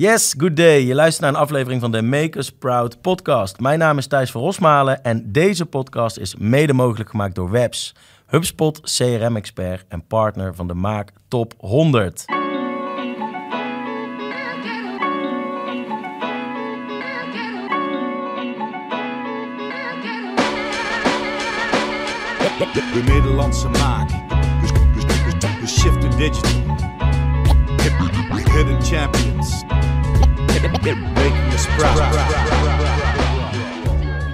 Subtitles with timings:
[0.00, 0.84] Yes, good day.
[0.84, 3.60] Je luistert naar een aflevering van de Make Us Proud podcast.
[3.60, 7.94] Mijn naam is Thijs van Rosmalen en deze podcast is mede mogelijk gemaakt door Webs,
[8.26, 12.24] HubSpot CRM-expert en partner van de Maak Top 100.
[22.66, 24.08] De Nederlandse maak.
[24.60, 25.04] Dus, dus,
[25.60, 26.76] dus shift to digital.
[28.54, 29.77] Hidden champions.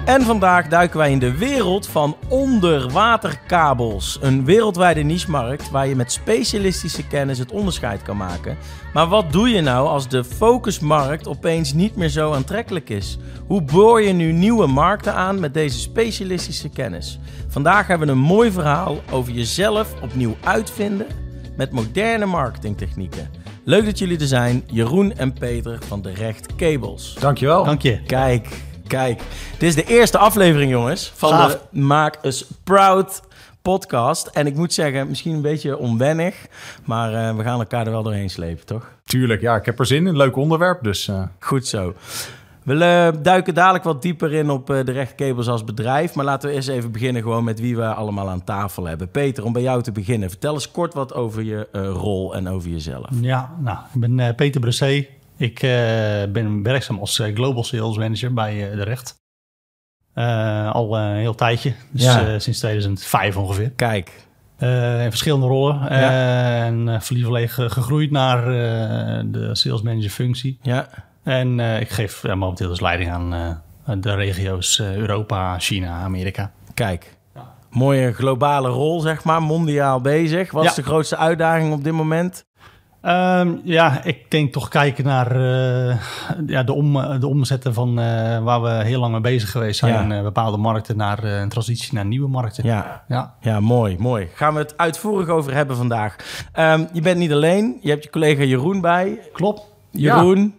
[0.05, 4.17] En vandaag duiken wij in de wereld van onderwaterkabels.
[4.21, 8.57] Een wereldwijde nichemarkt waar je met specialistische kennis het onderscheid kan maken.
[8.93, 13.17] Maar wat doe je nou als de focusmarkt opeens niet meer zo aantrekkelijk is?
[13.47, 17.19] Hoe boor je nu nieuwe markten aan met deze specialistische kennis?
[17.47, 21.07] Vandaag hebben we een mooi verhaal over jezelf opnieuw uitvinden
[21.57, 23.44] met moderne marketingtechnieken.
[23.67, 27.15] Leuk dat jullie er zijn, Jeroen en Peter van de Recht Cables.
[27.19, 27.63] Dankjewel.
[27.63, 28.01] Dank je.
[28.01, 28.47] Kijk,
[28.87, 29.21] kijk.
[29.57, 31.51] Dit is de eerste aflevering, jongens, van Gaaf.
[31.51, 33.21] de Maak Us Proud
[33.61, 34.27] podcast.
[34.27, 36.35] En ik moet zeggen, misschien een beetje onwennig,
[36.83, 38.91] maar eh, we gaan elkaar er wel doorheen slepen, toch?
[39.05, 40.17] Tuurlijk, ja, ik heb er zin in.
[40.17, 41.93] Leuk onderwerp, dus eh, Goed zo.
[42.65, 46.15] We eh, duiken dadelijk wat dieper in op eh, de Rechtcables als bedrijf.
[46.15, 49.11] Maar laten we eerst even beginnen gewoon met wie we allemaal aan tafel hebben.
[49.11, 50.29] Peter, om bij jou te beginnen.
[50.29, 53.09] Vertel eens kort wat over je eh, rol en over jezelf.
[53.21, 55.07] Ja, nou, ik ben Peter Bressé.
[55.37, 55.59] Ik
[56.31, 59.15] ben werkzaam als Global Sales Manager bij De Recht.
[60.73, 62.39] Al een heel tijdje, dus Ja.
[62.39, 63.69] sinds 2005 ongeveer.
[63.69, 64.11] Kijk,
[65.03, 65.75] in verschillende rollen.
[65.75, 66.65] Ja.
[66.65, 68.45] En uh, eh, gegroeid naar
[69.31, 70.59] de sales manager functie.
[70.61, 70.89] ja,
[71.25, 75.91] En eh, ik geef ja, momenteel dus leiding aan eh, de regio's eh, Europa, China,
[76.03, 76.51] Amerika.
[76.73, 77.13] kijk.
[77.69, 80.51] Mooie globale rol, zeg maar, mondiaal bezig.
[80.51, 80.69] Wat Ja.
[80.69, 82.45] is de grootste uitdaging op dit moment?
[83.01, 85.97] Ehm, ja, ik denk toch kijken naar eh,
[86.47, 89.93] ja, de, om, de omzetten van eh, waar we heel lang mee bezig geweest zijn.
[89.93, 90.01] Ja.
[90.01, 92.65] in, eh, bepaalde markten naar eh, een transitie naar nieuwe markten.
[92.65, 93.33] Ja, Ja.
[93.39, 94.27] Ja, mooi, mooi.
[94.33, 96.15] Gaan we het uitvoerig over hebben vandaag.
[96.51, 99.19] Ehm, je bent niet alleen, je hebt je collega Jeroen bij.
[99.33, 99.73] klopt.
[99.91, 100.55] Jeroen,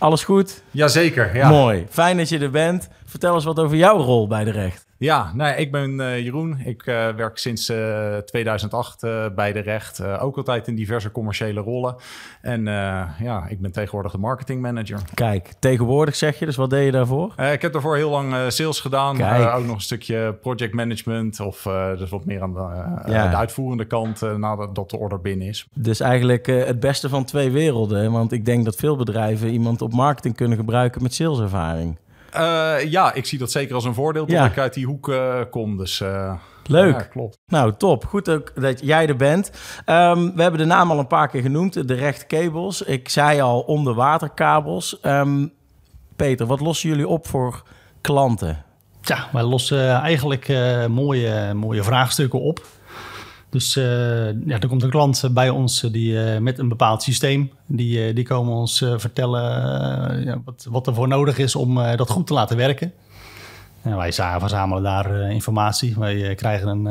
[0.00, 0.62] alles goed?
[0.70, 1.36] jazeker.
[1.36, 2.88] Ja, Mooi, fijn dat je er bent.
[3.06, 4.86] Vertel eens wat over jouw rol bij de recht.
[5.00, 6.58] Ja nou, ja, ik ben eh, Jeroen.
[6.64, 10.02] Ik eh, werk sinds eh, 2008 eh, bij de recht.
[10.04, 11.94] Ook altijd in diverse commerciële rollen.
[12.42, 12.64] En
[13.18, 14.98] ja, ik ben tegenwoordig de marketingmanager.
[15.14, 17.32] Kijk, tegenwoordig zeg je, dus wat deed je daarvoor?
[17.52, 19.22] Ik heb daarvoor heel lang sales gedaan.
[19.54, 21.40] Ook nog een stukje project management.
[21.40, 21.62] Of
[21.98, 23.28] dus wat meer aan de, Ja.
[23.28, 25.66] de uitvoerende kant nadat dat de order binnen is.
[25.74, 28.12] Dus eigenlijk het beste van twee werelden.
[28.12, 31.98] Want ik denk dat veel bedrijven iemand op marketing kunnen gebruiken met saleservaring.
[32.32, 34.44] Eh, ja, ik zie dat zeker als een voordeel dat Ja.
[34.46, 35.76] ik uit die hoek eh, kom.
[35.76, 36.34] Dus eh,
[36.66, 36.94] Leuk.
[36.94, 37.38] Ja, klopt.
[37.46, 38.04] Nou, top.
[38.04, 39.50] Goed ook dat jij er bent.
[39.84, 42.82] Ehm, we hebben de naam al een paar keer genoemd, de Recht Cables.
[42.82, 45.00] Ik zei al onderwaterkabels.
[45.00, 45.46] Ehm
[46.16, 47.62] Peter, wat lossen jullie op voor
[48.00, 48.64] klanten?
[49.02, 52.66] Ja, wij lossen eigenlijk eh, mooie, mooie vraagstukken op.
[53.50, 53.84] Dus eh,
[54.46, 57.50] ja, er komt een klant bij ons eh, die, eh, met een bepaald systeem.
[57.66, 62.32] Die, die komen ons vertellen wat, wat er voor nodig is om dat goed te
[62.32, 62.92] laten werken.
[63.82, 65.94] En wij za- verzamelen daar informatie.
[65.98, 66.84] Wij krijgen een,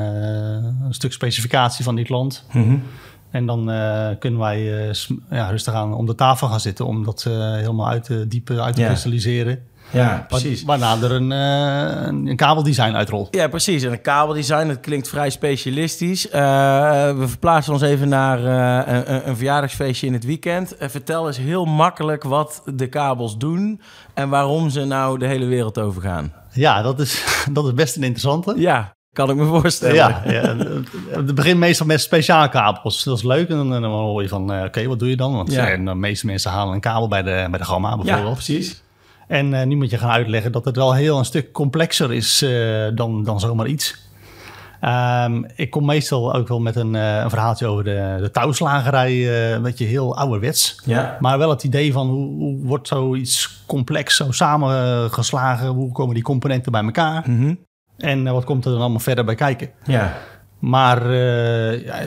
[0.86, 2.46] een stuk specificatie van die klant.
[3.32, 4.94] En dan eh, kunnen wij eh,
[5.30, 8.64] ja, rustig aan om de tafel gaan zitten om dat eh, helemaal uit te diepen,
[8.64, 8.88] uit te Ja.
[8.88, 9.64] kristalliseren.
[9.92, 10.64] Ja, precies.
[10.64, 11.32] Wa- Waarna er een,
[12.28, 13.36] een, kabeldesign uitrolt.
[13.36, 13.84] Ja, precies.
[13.84, 16.28] En een kabeldesign, dat klinkt vrij specialistisch.
[16.32, 20.76] We verplaatsen ons even naar een, een- verjaardagsfeestje in het weekend.
[20.80, 23.82] Vertel eens heel makkelijk wat de kabels doen
[24.14, 26.34] en waarom ze nou de hele wereld overgaan.
[26.52, 27.24] Ja, dat is,
[27.54, 28.54] dat is best een interessante.
[28.58, 28.94] Ja,
[29.25, 29.96] kan ik me voorstellen.
[29.96, 30.56] Ja, ja,
[31.12, 33.03] het begint meestal met speciaalkabels.
[33.03, 33.50] Dat is leuk.
[33.50, 35.35] En dan, dan hoor je van, eh, oké, wat doe je dan?
[35.35, 35.69] Want Ja.
[35.69, 38.34] eh, de meeste mensen halen een kabel bij de, bij de gamma Ja, bijvoorbeeld.
[38.34, 38.84] precies.
[39.28, 42.41] En eh, nu moet je gaan uitleggen dat het wel heel een stuk complexer is
[42.41, 42.52] eh,
[42.96, 44.07] dan, dan zomaar iets.
[44.81, 49.12] Ehm, ik kom meestal ook wel met een, eh, een verhaaltje over de, de touwslagerij.
[49.12, 50.81] eh, een beetje heel ouderwets.
[50.86, 51.18] Ja.
[51.19, 55.68] Maar wel het idee van hoe, hoe wordt zoiets complex zo samengeslagen?
[55.68, 57.24] Hoe komen die componenten bij elkaar?
[57.30, 57.54] Mhm.
[58.00, 59.69] En eh, wat komt er dan allemaal verder bij kijken?
[59.84, 60.18] Ja.
[60.60, 62.00] Maar eh, ja,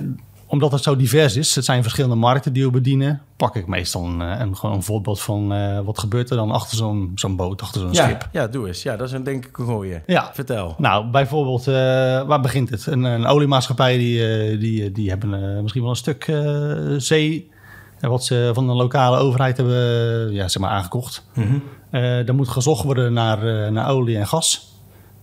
[0.46, 4.04] omdat het zo divers is, het zijn verschillende markten die we bedienen, pak ik meestal
[4.04, 5.48] een, eh, een, gewoon een voorbeeld van
[5.84, 8.28] wat gebeurt er dan achter zo'n zo'n boot, achter zo'n Ja, schip.
[8.32, 8.82] ja, doe eens.
[8.82, 10.00] Ja, dat is een denk ik een goeie.
[10.06, 10.30] Ja.
[10.34, 10.74] Vertel.
[10.78, 11.64] Nou, bijvoorbeeld,
[12.26, 12.86] waar begint het?
[12.86, 16.32] Een, een oliemaatschappij die, die, die hebben misschien wel een stuk
[16.96, 17.50] zee,
[18.00, 21.26] wat ze van de lokale overheid hebben ja, zeg maar aangekocht.
[21.90, 24.71] Eh er moet gezocht worden naar, naar olie en gas.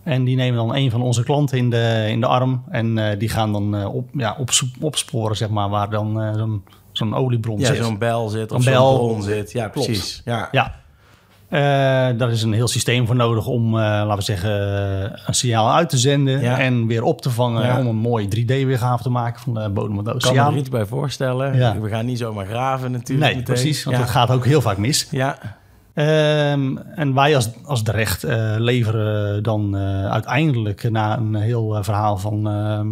[0.09, 2.63] En die nemen dan een van onze klanten in de, in de arm.
[2.69, 4.49] En eh, die gaan dan eh, op, ja, op,
[4.81, 7.83] opsporen, zeg maar, waar dan eh, zo'n zo'n oliebron Ja, zit.
[7.83, 9.51] zo'n bel zit of Een zo'n bron zit.
[9.51, 9.87] Ja, Klopt.
[9.87, 10.21] precies.
[10.25, 10.49] Ja.
[10.51, 10.73] Ja.
[12.13, 14.51] Daar is een heel systeem voor nodig om, laten we zeggen,
[15.27, 16.59] een signaal uit te zenden Ja.
[16.59, 17.79] en weer op te vangen Ja.
[17.79, 20.57] om een mooi 3D-weergave te maken van de bodem van de Ik kan me er
[20.57, 21.81] iets bij voorstellen.
[21.81, 23.27] We gaan niet zomaar graven natuurlijk.
[23.27, 23.53] Nee, meteen.
[23.53, 25.07] precies, want het gaat ook heel vaak mis.
[25.11, 25.37] Ja,
[25.93, 31.75] Ehm, en wij als, als de recht eh, leveren dan eh, uiteindelijk na een heel
[31.75, 32.87] eh, verhaal van ehm,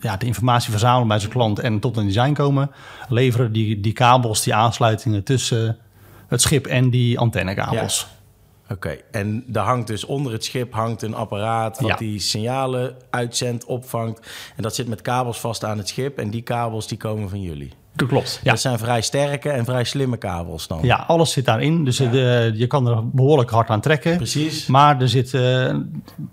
[0.00, 2.70] ja, de informatie verzamelen bij zijn klant en tot een design komen,
[3.08, 5.78] leveren die, die kabels, die aansluitingen tussen
[6.26, 8.06] het schip en die antennekabels.
[8.70, 8.96] oké.
[9.10, 11.80] En daar hangt dus onder het schip hangt een apparaat...
[11.80, 11.96] wat Ja.
[11.96, 14.26] die signalen uitzendt, opvangt.
[14.56, 16.18] En dat zit met kabels vast aan het schip.
[16.18, 17.72] En die kabels die komen van jullie.
[17.94, 18.40] Dat klopt.
[18.42, 18.50] Ja.
[18.50, 20.78] Dat zijn vrij sterke en vrij slimme kabels dan.
[20.82, 21.84] ja, alles zit daarin.
[21.84, 24.16] Dus eh, de, je kan er behoorlijk hard aan trekken.
[24.16, 24.66] Precies.
[24.66, 25.40] Maar er zit, eh,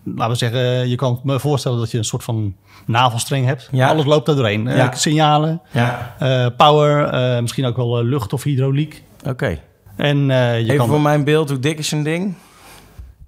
[0.03, 3.67] laten we zeggen, je kan me voorstellen dat je een soort van navelstreng hebt.
[3.71, 3.89] Ja.
[3.89, 4.67] Alles loopt daar doorheen.
[4.67, 4.91] Eh, Ja.
[4.93, 9.03] signalen, Ja, eh, power, eh, misschien ook wel eh, lucht of hydrauliek.
[9.27, 9.59] oké.
[9.95, 12.35] En eh, je Even kan, voor mijn beeld, hoe dik is een ding?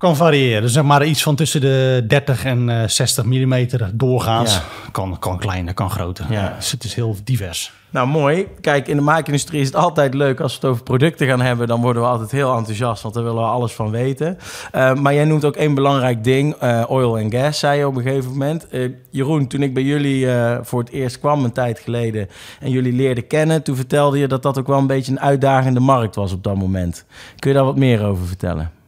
[0.01, 0.61] Kan variëren.
[0.61, 4.53] Dus zeg maar iets van tussen de 30 en eh, 60 mm doorgaans.
[4.53, 4.61] Ja.
[4.91, 6.25] Kan, kan kleiner, kan groter.
[6.29, 6.53] Ja.
[6.57, 7.71] Dus het is heel divers.
[7.89, 8.47] Nou, mooi.
[8.61, 11.67] Kijk, in de maakindustrie is het altijd leuk als we het over producten gaan hebben.
[11.67, 14.37] Dan worden we altijd heel enthousiast, want daar willen we alles van weten.
[14.71, 17.95] Eh, maar jij noemt ook één belangrijk ding, eh, oil en gas, zei je op
[17.95, 18.67] een gegeven moment.
[18.67, 22.27] Eh, Jeroen, toen ik bij jullie eh, voor het eerst kwam een tijd geleden
[22.59, 25.79] en jullie leerden kennen, toen vertelde je dat dat ook wel een beetje een uitdagende
[25.79, 27.05] markt was op dat moment.
[27.39, 28.80] Kun je daar wat meer over vertellen?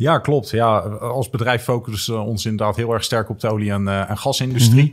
[0.00, 0.50] Ja, klopt.
[0.50, 4.10] Ja, als bedrijf focussen we ons inderdaad heel erg sterk op de olie- en, eh,
[4.10, 4.92] en gasindustrie.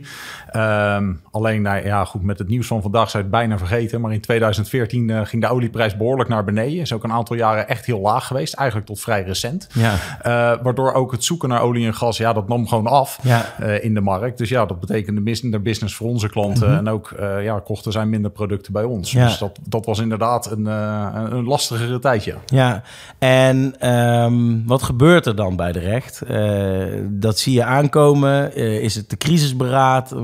[0.50, 4.00] Ehm, alleen, nou, ja, goed, met het nieuws van vandaag je het bijna vergeten.
[4.00, 6.80] Maar in 2014 eh, ging de olieprijs behoorlijk naar beneden.
[6.80, 8.54] Is ook een aantal jaren echt heel laag geweest.
[8.54, 9.68] Eigenlijk tot vrij recent.
[9.72, 9.92] Ja.
[10.22, 13.58] Eh, waardoor ook het zoeken naar olie en gas, ja, dat nam gewoon af Ja.
[13.80, 14.38] in de markt.
[14.38, 16.76] Dus ja, dat betekende minder business voor onze klanten.
[16.76, 17.12] En ook,
[17.42, 19.12] ja, kochten zij minder producten bij ons.
[19.12, 19.24] Ja.
[19.24, 22.34] Dus dat, dat was inderdaad een, een lastigere tijdje.
[22.46, 22.82] Ja,
[23.18, 26.22] en ehm, wat gebeurt er dan bij de recht?
[26.22, 28.54] Eh, dat zie je aankomen.
[28.54, 30.14] Eh, is het de crisisberaad?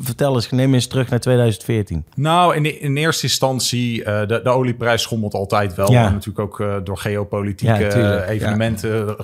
[0.00, 2.04] Vertel eens, neem eens terug naar 2014.
[2.14, 5.92] Nou, in, in eerste instantie, eh, de, de olieprijs schommelt altijd wel.
[5.92, 6.06] Ja.
[6.06, 9.16] En natuurlijk ook door geopolitieke Ja, evenementen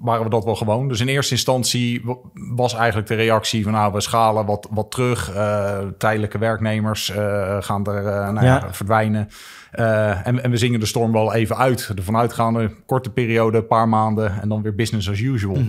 [0.00, 0.88] waren we dat wel gewoon.
[0.88, 2.02] Dus in eerste instantie
[2.34, 3.72] was eigenlijk de reactie van...
[3.72, 5.32] nou, we schalen wat, wat terug.
[5.98, 7.12] tijdelijke werknemers
[7.60, 9.28] gaan er nou verdwijnen.
[9.70, 11.92] Eh, en, we zingen de storm wel even uit.
[11.96, 14.40] Ervan uitgaande, korte periode, een paar maanden...
[14.40, 15.56] en dan weer business as usual.
[15.56, 15.62] Eh,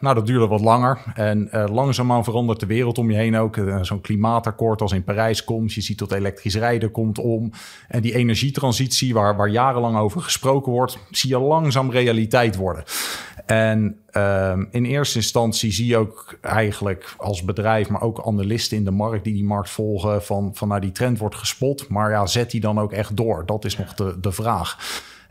[0.00, 0.98] nou, dat duurde wat langer.
[1.14, 3.56] En eh, langzaamaan verandert de wereld om je heen ook.
[3.56, 5.72] Eh, Zo'n klimaatakkoord als in Parijs komt.
[5.72, 7.50] Je ziet dat elektrisch rijden komt om.
[7.88, 12.84] En die energietransitie, waar, waar jarenlang over gesproken wordt, zie je langzaam realiteit worden.
[13.46, 18.84] En ehm, in eerste instantie zie je ook eigenlijk als bedrijf, maar ook analisten in
[18.84, 21.88] de markt die die markt volgen, van, van nou, die trend wordt gespot.
[21.88, 23.46] Maar ja, zet die dan ook echt door?
[23.46, 24.78] Dat is nog de, de vraag.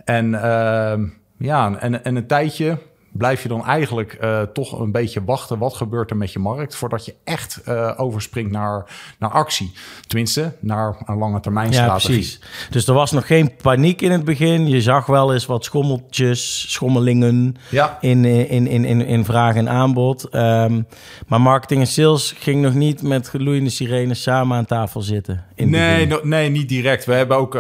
[0.04, 1.08] En ehm,
[1.38, 2.78] ja, en, en een tijdje
[3.18, 5.58] blijf je dan eigenlijk eh, toch een beetje wachten.
[5.58, 8.86] Wat gebeurt er met je markt voordat je echt eh, overspringt naar,
[9.20, 9.74] naar actie?
[10.08, 12.14] Tenminste, naar een lange termijn Ja, strategie.
[12.16, 12.40] precies.
[12.70, 14.68] Dus er was nog geen paniek in het begin.
[14.68, 17.98] Je zag wel eens wat schommeltjes, schommelingen Ja.
[18.02, 20.24] in, eh, in, in, in, in vraag en aanbod.
[20.30, 20.82] Ehm,
[21.28, 25.44] maar marketing en sales ging nog niet met gloeiende sirenes samen aan tafel zitten.
[25.56, 27.06] In Nee, no- nee, niet direct.
[27.06, 27.54] We hebben ook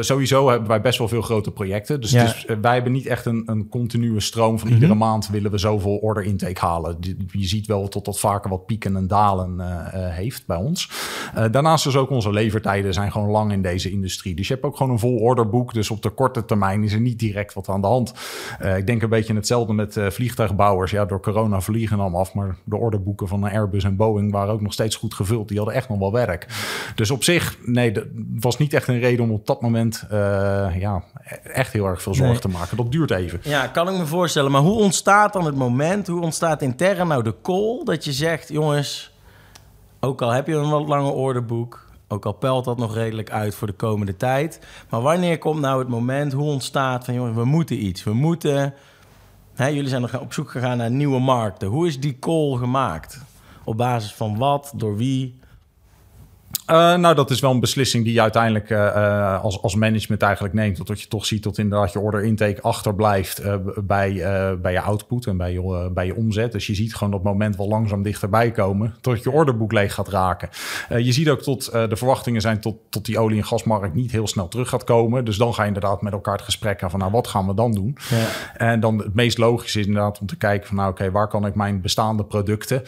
[0.00, 2.00] sowieso hebben wij best wel veel grote projecten.
[2.00, 2.24] Dus Ja.
[2.24, 4.80] is, wij hebben niet echt een, een continue stroom van Mhm.
[4.82, 6.96] Iedere maand willen we zoveel order intake halen.
[7.30, 10.90] Je ziet wel tot dat vaker wat pieken en dalen eh, eh, heeft bij ons.
[11.34, 14.34] Eh, daarnaast is ook onze levertijden zijn gewoon lang in deze industrie.
[14.34, 15.74] Dus je hebt ook gewoon een vol orderboek.
[15.74, 18.12] Dus op de korte termijn is er niet direct wat aan de hand.
[18.58, 20.90] Eh, ik denk een beetje hetzelfde met eh, vliegtuigbouwers.
[20.90, 22.34] Ja, door corona vliegen dan af.
[22.34, 25.48] Maar de orderboeken van Airbus en Boeing waren ook nog steeds goed gevuld.
[25.48, 26.46] Die hadden echt nog wel werk.
[26.94, 28.04] Dus op zich, nee, dat
[28.40, 30.18] was niet echt een reden om op dat moment eh,
[30.78, 31.02] ja,
[31.42, 32.42] echt heel erg veel zorgen Nee.
[32.42, 32.76] te maken.
[32.76, 33.40] Dat duurt even.
[33.42, 34.50] Ja, kan ik me voorstellen.
[34.50, 38.48] Maar hoe ontstaat dan het moment, hoe ontstaat intern nou de call dat je zegt,
[38.48, 39.12] jongens,
[40.00, 43.54] ook al heb je een wat langer orderboek, ook al pelt dat nog redelijk uit
[43.54, 47.44] voor de komende tijd, maar wanneer komt nou het moment, hoe ontstaat van, jongens, we
[47.44, 48.74] moeten iets, we moeten,
[49.54, 51.68] hè, jullie zijn nog op zoek gegaan naar nieuwe markten.
[51.68, 53.20] Hoe is die call gemaakt?
[53.64, 55.40] Op basis van wat, door wie?
[56.72, 60.22] Eh, nou, dat is wel een beslissing die je uiteindelijk eh, eh, als, als management
[60.22, 60.86] eigenlijk neemt.
[60.86, 63.42] Dat je toch ziet dat inderdaad je order intake achterblijft
[63.86, 64.12] bij,
[64.62, 66.52] bij je output en bij je, bij je omzet.
[66.52, 70.08] Dus je ziet gewoon dat moment wel langzaam dichterbij komen tot je orderboek leeg gaat
[70.08, 70.48] raken.
[70.88, 74.26] Je ziet ook tot de verwachtingen zijn tot, tot die olie- en gasmarkt niet heel
[74.26, 75.24] snel terug gaat komen.
[75.24, 77.54] Dus dan ga je inderdaad met elkaar het gesprek aan van nou, wat gaan we
[77.54, 77.96] dan doen?
[78.08, 78.26] Ja.
[78.56, 81.46] En dan het meest logische is inderdaad om te kijken van nou oké, waar kan
[81.46, 82.82] ik mijn bestaande producten,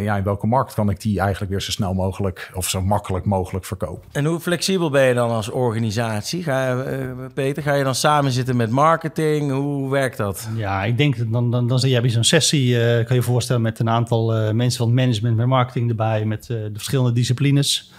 [0.00, 2.88] ja, in welke markt kan ik die eigenlijk weer zo snel mogelijk of zo zo
[2.92, 4.08] makkelijk mogelijk verkopen.
[4.12, 6.42] En hoe flexibel ben je dan als organisatie?
[6.42, 9.50] Ga, je, eh, Peter, ga je dan samen zitten met marketing?
[9.50, 10.48] Hoe werkt dat?
[10.56, 13.22] Ja, ik denk dat dan, dan, dan zit jij bij zo'n sessie, eh, kan je
[13.22, 16.56] je voorstellen, met een aantal eh, mensen van het management, met marketing erbij, met eh,
[16.56, 17.92] de verschillende disciplines.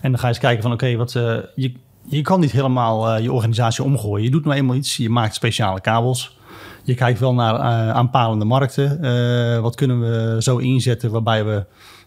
[0.00, 1.12] En dan ga je eens kijken van, oké, wat
[1.54, 1.72] je,
[2.06, 4.24] je kan niet helemaal eh, je organisatie omgooien.
[4.24, 6.38] Je doet nou eenmaal iets, je maakt speciale kabels.
[6.84, 9.02] Je kijkt wel naar eh, aanpalende markten.
[9.02, 11.64] Eh, wat kunnen we zo inzetten waarbij we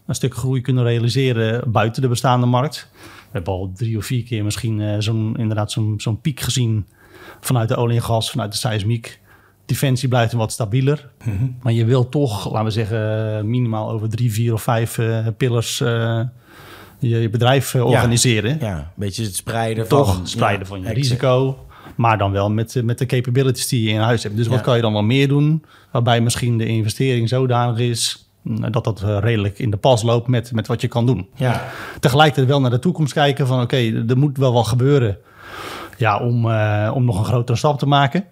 [0.08, 2.90] een stuk groei kunnen realiseren buiten de bestaande markt.
[2.94, 6.86] We hebben al drie of vier keer misschien eh, zo'n, inderdaad zo'n, zo'n piek gezien
[7.40, 9.20] vanuit de olie en gas, vanuit de seismiek.
[9.66, 11.10] Defensie blijft wat stabieler.
[11.62, 15.82] Maar je wil toch, laten we zeggen, minimaal over drie, vier of vijf eh, pillars
[15.82, 16.22] eh,
[17.00, 18.58] je, je bedrijf organiseren.
[18.60, 20.28] Ja, een beetje het spreiden Toch van...
[20.28, 21.08] spreiden ja, van je exact.
[21.08, 21.66] risico.
[21.96, 24.36] Maar dan wel met, met de capabilities die je in huis hebt.
[24.36, 25.64] Dus wat kan je dan wel meer doen?
[25.92, 28.27] Waarbij misschien de investering zodanig is
[28.72, 31.30] dat dat eh, redelijk in de pas loopt met, met wat je kan doen.
[31.36, 31.64] Ja,
[32.00, 35.18] Tegelijkertijd wel naar de toekomst kijken van oké, er moet wel wat gebeuren
[35.98, 38.26] ja, om, eh, om nog een grotere stap te maken.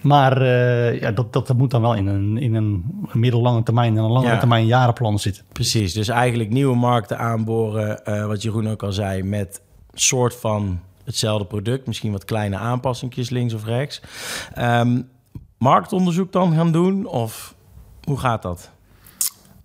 [0.00, 4.02] Maar eh, ja, dat, dat moet dan wel in een, in een middellange termijn en
[4.02, 4.38] een lange Ja.
[4.38, 5.44] termijn jarenplan zitten.
[5.52, 5.92] precies.
[5.92, 11.86] Dus eigenlijk nieuwe markten aanboren, wat Jeroen ook al zei, met soort van hetzelfde product.
[11.86, 14.00] Misschien wat kleine aanpassingjes links of rechts.
[14.54, 15.00] Ehm,
[15.58, 17.06] marktonderzoek dan gaan doen?
[17.06, 17.54] Of
[18.04, 18.70] hoe gaat dat?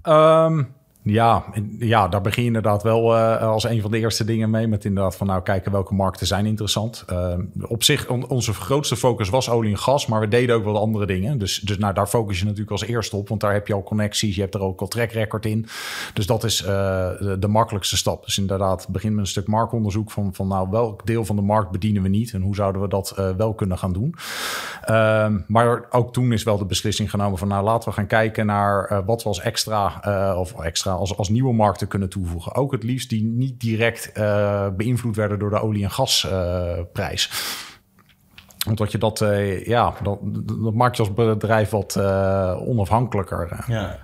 [0.03, 0.63] Ehm,
[1.05, 1.43] ja,
[1.79, 4.67] ja, daar begin je inderdaad wel eh, als een van de eerste dingen mee.
[4.67, 7.03] Met inderdaad van nou kijken welke markten zijn interessant.
[7.07, 10.05] Ehm, op zich, on- onze grootste focus was olie en gas.
[10.07, 11.37] Maar we deden ook wel andere dingen.
[11.37, 13.29] Dus, dus nou, daar focus je natuurlijk als eerste op.
[13.29, 14.35] Want daar heb je al connecties.
[14.35, 15.65] Je hebt er ook al track record in.
[16.13, 16.67] Dus dat is eh,
[17.19, 18.25] de, de makkelijkste stap.
[18.25, 20.11] Dus inderdaad, begin met een stuk marktonderzoek.
[20.11, 22.33] Van, van nou, welk deel van de markt bedienen we niet?
[22.33, 24.15] En hoe zouden we dat eh, wel kunnen gaan doen?
[24.83, 28.45] Ehm, maar ook toen is wel de beslissing genomen van nou laten we gaan kijken
[28.45, 32.55] naar eh, wat we als extra eh, of extra als, als nieuwe markten kunnen toevoegen.
[32.55, 37.31] Ook het liefst die niet direct eh, beïnvloed werden door de olie- en gasprijs.
[38.67, 39.25] Omdat je dat,
[39.63, 40.19] ja, dat,
[40.63, 41.97] dat maakt je als bedrijf wat
[42.57, 43.63] onafhankelijker.
[43.67, 43.97] Ja.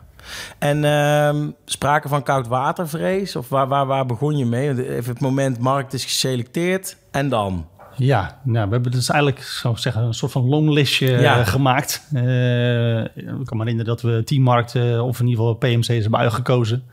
[0.58, 3.36] En ehm, sprake van koudwatervrees?
[3.36, 4.90] Of waar, waar, waar begon je mee?
[4.90, 7.68] Even het moment, markt is geselecteerd en dan?
[8.00, 11.44] Ja, nou, we hebben dus eigenlijk zou ik zeggen, een soort van longlistje eh, Ja.
[11.44, 12.08] gemaakt.
[12.14, 16.20] Eh, ik kan me herinneren dat we tien markten, of in ieder geval PMC's hebben
[16.20, 16.84] uitgekozen.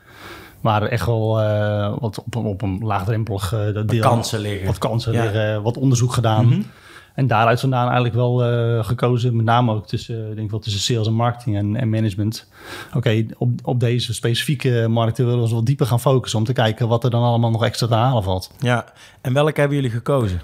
[0.61, 4.65] Waar echt wel eh, wat op, een- op een laagdrempelig eh, deel, kansen liggen.
[4.67, 5.23] Wat kansen Ja.
[5.23, 6.65] liggen, wat onderzoek gedaan.
[7.13, 10.59] En daaruit vandaan eigenlijk wel eh, gekozen, met name ook tussen, eh, ik denk wel
[10.59, 12.47] tussen sales en marketing en, en management.
[12.93, 16.53] Oké, op, op deze specifieke markten willen we ons wat dieper gaan focussen om te
[16.53, 18.51] kijken wat er dan allemaal nog extra te halen valt.
[18.59, 18.85] Ja.
[19.21, 20.41] En welke hebben jullie gekozen?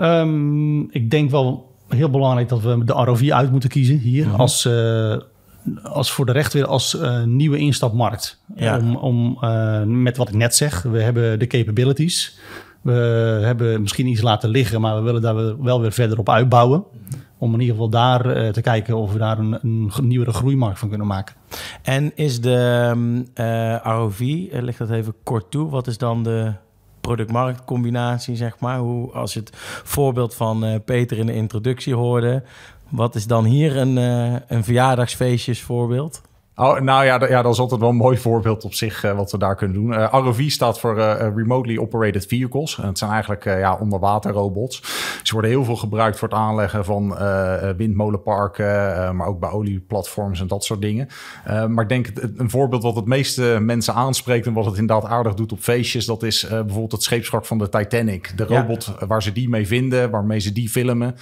[0.00, 4.28] Ehm, ik denk wel heel belangrijk dat we de ROV uit moeten kiezen hier.
[4.36, 5.16] Als, eh,
[5.82, 8.42] als voor de recht weer als eh, nieuwe instapmarkt.
[8.54, 8.78] Ja.
[8.78, 12.38] Om, om eh, met wat ik net zeg, we hebben de capabilities.
[12.82, 12.92] We
[13.44, 16.84] hebben misschien iets laten liggen, maar we willen daar wel- weer verder op uitbouwen.
[17.38, 20.88] Om in ieder geval daar te kijken of we daar een, een nieuwere groeimarkt van
[20.88, 21.34] kunnen maken.
[21.82, 26.52] En is de ehm, eh, ROV, leg dat even kort toe, wat is dan de
[27.00, 28.78] product-markt-combinatie, zeg maar?
[28.78, 29.50] Hoe, als het
[29.84, 32.42] voorbeeld van eh, Peter in de introductie hoorde,
[32.88, 36.22] wat is dan hier een, eh een verjaardagsfeestjesvoorbeeld?
[36.60, 39.32] Oh, nou ja, ja, dat is altijd wel een mooi voorbeeld op zich eh, wat
[39.32, 39.94] we daar kunnen doen.
[39.94, 42.78] Eh, ROV staat voor eh, Remotely Operated Vehicles.
[42.78, 44.82] En het zijn eigenlijk ja, onderwaterrobots.
[45.22, 47.16] Ze worden heel veel gebruikt voor het aanleggen van
[47.76, 51.08] windmolenparken, maar ook bij olieplatforms en dat soort dingen.
[51.44, 55.34] Maar ik denk een voorbeeld wat het meeste mensen aanspreekt en wat het inderdaad aardig
[55.34, 58.32] doet op feestjes, dat is bijvoorbeeld het scheepswrak van de Titanic.
[58.36, 61.16] De robot waar ze die mee vinden, waarmee ze die filmen.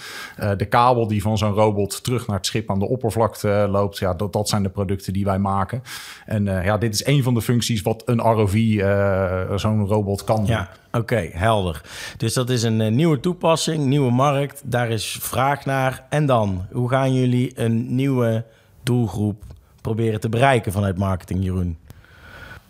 [0.56, 3.98] De kabel die van zo'n robot terug naar het schip aan de oppervlakte loopt.
[3.98, 5.82] Ja, dat, dat zijn de producten die wij maken.
[6.26, 10.24] En eh, ja, dit is een van de functies wat een ROV, eh, zo'n robot
[10.24, 10.46] kan doen.
[10.46, 11.80] Ja, oké, helder.
[12.16, 16.04] Dus dat is een eh, nieuwe toepassing, nieuwe markt, daar is vraag naar.
[16.08, 18.44] En dan, hoe gaan jullie een nieuwe
[18.82, 19.42] doelgroep
[19.80, 21.78] proberen te bereiken vanuit marketing, Jeroen?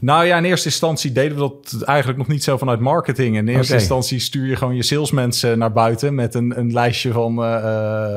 [0.00, 3.36] Nou ja, in eerste instantie deden we dat eigenlijk nog niet zo vanuit marketing.
[3.36, 7.44] In eerste instantie stuur je gewoon je salesmensen naar buiten met een, een lijstje van
[7.44, 7.56] eh,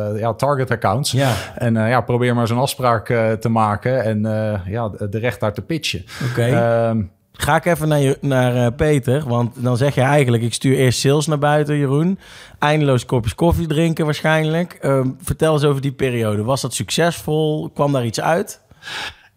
[0.10, 1.12] eh, ja, target accounts.
[1.12, 1.34] Ja.
[1.56, 3.06] En eh, ja, probeer maar zo'n afspraak
[3.40, 4.22] te maken en
[4.68, 6.06] ja, de recht daar te pitchen.
[6.30, 6.46] Oké.
[6.46, 7.02] Ehm,
[7.34, 10.44] Ga ik even naar, je, naar Peter, want dan zeg je eigenlijk...
[10.44, 12.20] ik stuur eerst sales naar buiten, Jeroen.
[12.60, 14.78] Eindeloos kopjes koffie drinken waarschijnlijk.
[14.82, 16.44] Ehm, vertel eens over die periode.
[16.44, 17.70] Was dat succesvol?
[17.74, 18.62] Kwam daar iets uit?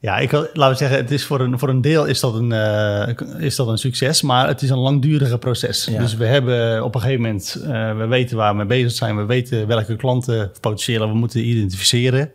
[0.05, 2.35] Ja, ik wil, laten we zeggen, het is voor een, voor een deel is dat
[2.35, 3.09] een, eh,
[3.39, 5.85] is dat een succes, maar het is een langdurige proces.
[5.91, 5.99] Ja.
[5.99, 9.17] Dus we hebben op een gegeven moment, eh, we weten waar we mee bezig zijn,
[9.17, 12.31] we weten welke klanten potentieel we moeten identificeren.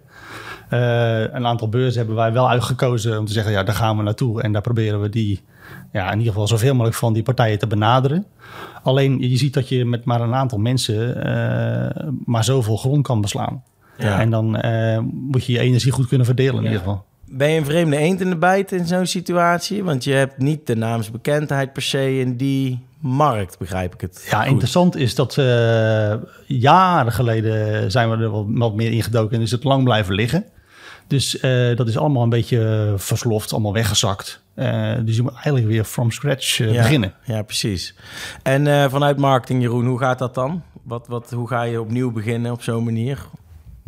[0.69, 4.03] Eh, een aantal beurzen hebben wij wel uitgekozen om te zeggen, ja, daar gaan we
[4.03, 5.43] naartoe en daar proberen we die
[5.91, 8.25] ja, in ieder geval zoveel mogelijk van die partijen te benaderen.
[8.83, 11.17] Alleen je ziet dat je met maar een aantal mensen
[12.25, 13.63] maar zoveel grond kan beslaan.
[13.97, 14.19] Ja.
[14.19, 14.51] En dan
[15.11, 17.07] moet je je energie goed kunnen verdelen in ieder geval.
[17.31, 19.83] Ben je een vreemde eend in de bijt in zo'n situatie?
[19.83, 24.27] Want je hebt niet de naamsbekendheid per se in die markt, begrijp ik het.
[24.29, 24.49] Ja, goed.
[24.49, 26.13] interessant is dat eh,
[26.45, 30.45] jaren geleden zijn we er wat, wat meer ingedoken en is het lang blijven liggen.
[31.07, 34.41] Dus eh, dat is allemaal een beetje versloft, allemaal weggezakt.
[34.53, 37.13] Eh, dus je moet eigenlijk weer from scratch Ja, beginnen.
[37.23, 37.95] Ja, precies.
[38.43, 40.63] En vanuit marketing, Jeroen, hoe gaat dat dan?
[40.83, 43.19] Wat, wat, hoe ga je opnieuw beginnen op zo'n manier?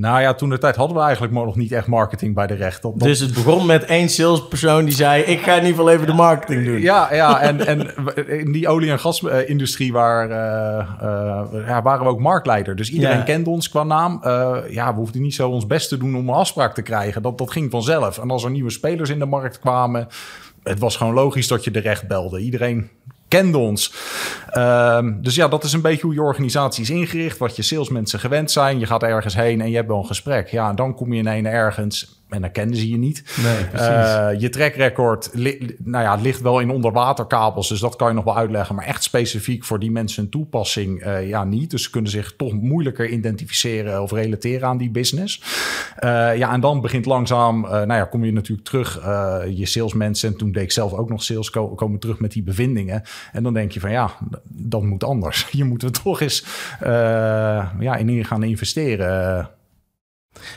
[0.01, 2.81] Nou ja, toen de tijd hadden we eigenlijk nog niet echt marketing bij de recht.
[2.81, 5.23] Dat, dat- Dus het begon met één salespersoon die zei...
[5.23, 6.79] ik ga in ieder geval even de marketing doen.
[6.81, 7.93] Ja, ja en, en
[8.27, 12.75] in die olie- en gasindustrie waar, eh, eh, ja, waren we ook marktleider.
[12.75, 13.23] Dus iedereen Ja.
[13.23, 14.19] kende ons qua naam.
[14.23, 17.21] Eh, ja, we hoefden niet zo ons best te doen om een afspraak te krijgen.
[17.21, 18.17] Dat, dat ging vanzelf.
[18.17, 20.07] En als er nieuwe spelers in de markt kwamen...
[20.63, 22.39] het was gewoon logisch dat je de recht belde.
[22.39, 22.89] Iedereen
[23.31, 23.93] kende ons.
[24.47, 27.37] Ehm, dus ja, dat is een beetje hoe je organisatie is ingericht.
[27.37, 28.79] Wat je salesmensen gewend zijn.
[28.79, 30.47] Je gaat ergens heen en je hebt wel een gesprek.
[30.47, 31.49] Ja, dan kom je in een ene
[32.31, 33.23] en dan kenden ze je niet.
[33.43, 33.87] Nee, precies.
[33.87, 38.23] Eh, je trackrecord li- nou ja, ligt wel in onderwaterkabels, dus dat kan je nog
[38.23, 38.75] wel uitleggen.
[38.75, 41.71] Maar echt specifiek voor die mensen een toepassing, eh, ja, niet.
[41.71, 45.41] Dus ze kunnen zich toch moeilijker identificeren of relateren aan die business.
[45.95, 48.93] Eh, ja, en dan begint langzaam, nou ja, kom je natuurlijk terug,
[49.55, 50.29] je salesmensen.
[50.29, 53.01] En toen deed ik zelf ook nog sales, ko- komen terug met die bevindingen.
[53.31, 54.11] En dan denk je van ja,
[54.49, 55.47] dat moet anders.
[55.61, 56.45] Je moet er toch eens
[57.79, 59.49] ja, in gaan investeren.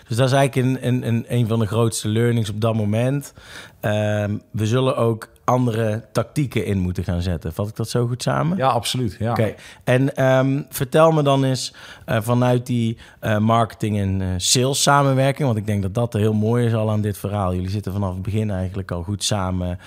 [0.09, 3.33] Dus dat is eigenlijk een, een, een, een van de grootste learnings op dat moment.
[3.81, 7.53] Ehm, we zullen ook andere tactieken in moeten gaan zetten.
[7.53, 8.57] Vat ik dat zo goed samen?
[8.57, 9.17] Ja, absoluut.
[9.19, 9.31] Ja.
[9.31, 9.55] Oké,
[9.85, 15.47] en ehm, vertel me dan eens eh, vanuit die eh, marketing en eh, sales samenwerking,
[15.47, 17.55] want ik denk dat dat heel mooi is al aan dit verhaal.
[17.55, 19.79] Jullie zitten vanaf het begin eigenlijk al goed samen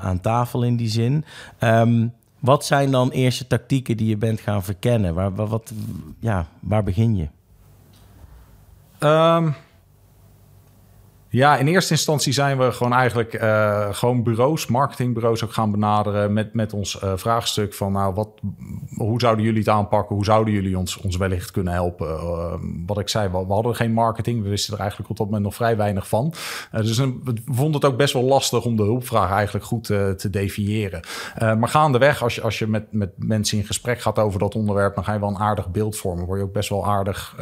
[0.00, 1.24] aan tafel in die zin.
[1.58, 2.06] Ehm,
[2.38, 5.14] wat zijn dan eerste tactieken die je bent gaan verkennen?
[5.14, 5.72] Waar, waar, wat,
[6.18, 7.28] ja, waar begin je?
[9.02, 9.56] Um,
[11.32, 16.32] ja, in eerste instantie zijn we gewoon eigenlijk eh, gewoon bureaus, marketingbureaus ook gaan benaderen
[16.32, 18.28] met, met ons eh, vraagstuk van nou, wat,
[18.94, 20.14] hoe zouden jullie het aanpakken?
[20.14, 22.08] Hoe zouden jullie ons, ons wellicht kunnen helpen?
[22.08, 22.54] Eh,
[22.86, 24.42] wat ik zei, we, hadden geen marketing.
[24.42, 26.34] We wisten er eigenlijk op dat moment nog vrij weinig van.
[26.70, 31.00] Dus we vonden het ook best wel lastig om de hulpvraag eigenlijk goed te definiëren.
[31.38, 34.94] Maar gaandeweg, als je, als je met, met mensen in gesprek gaat over dat onderwerp,
[34.94, 36.24] dan ga je wel een aardig beeld vormen.
[36.24, 37.36] Word je ook best wel aardig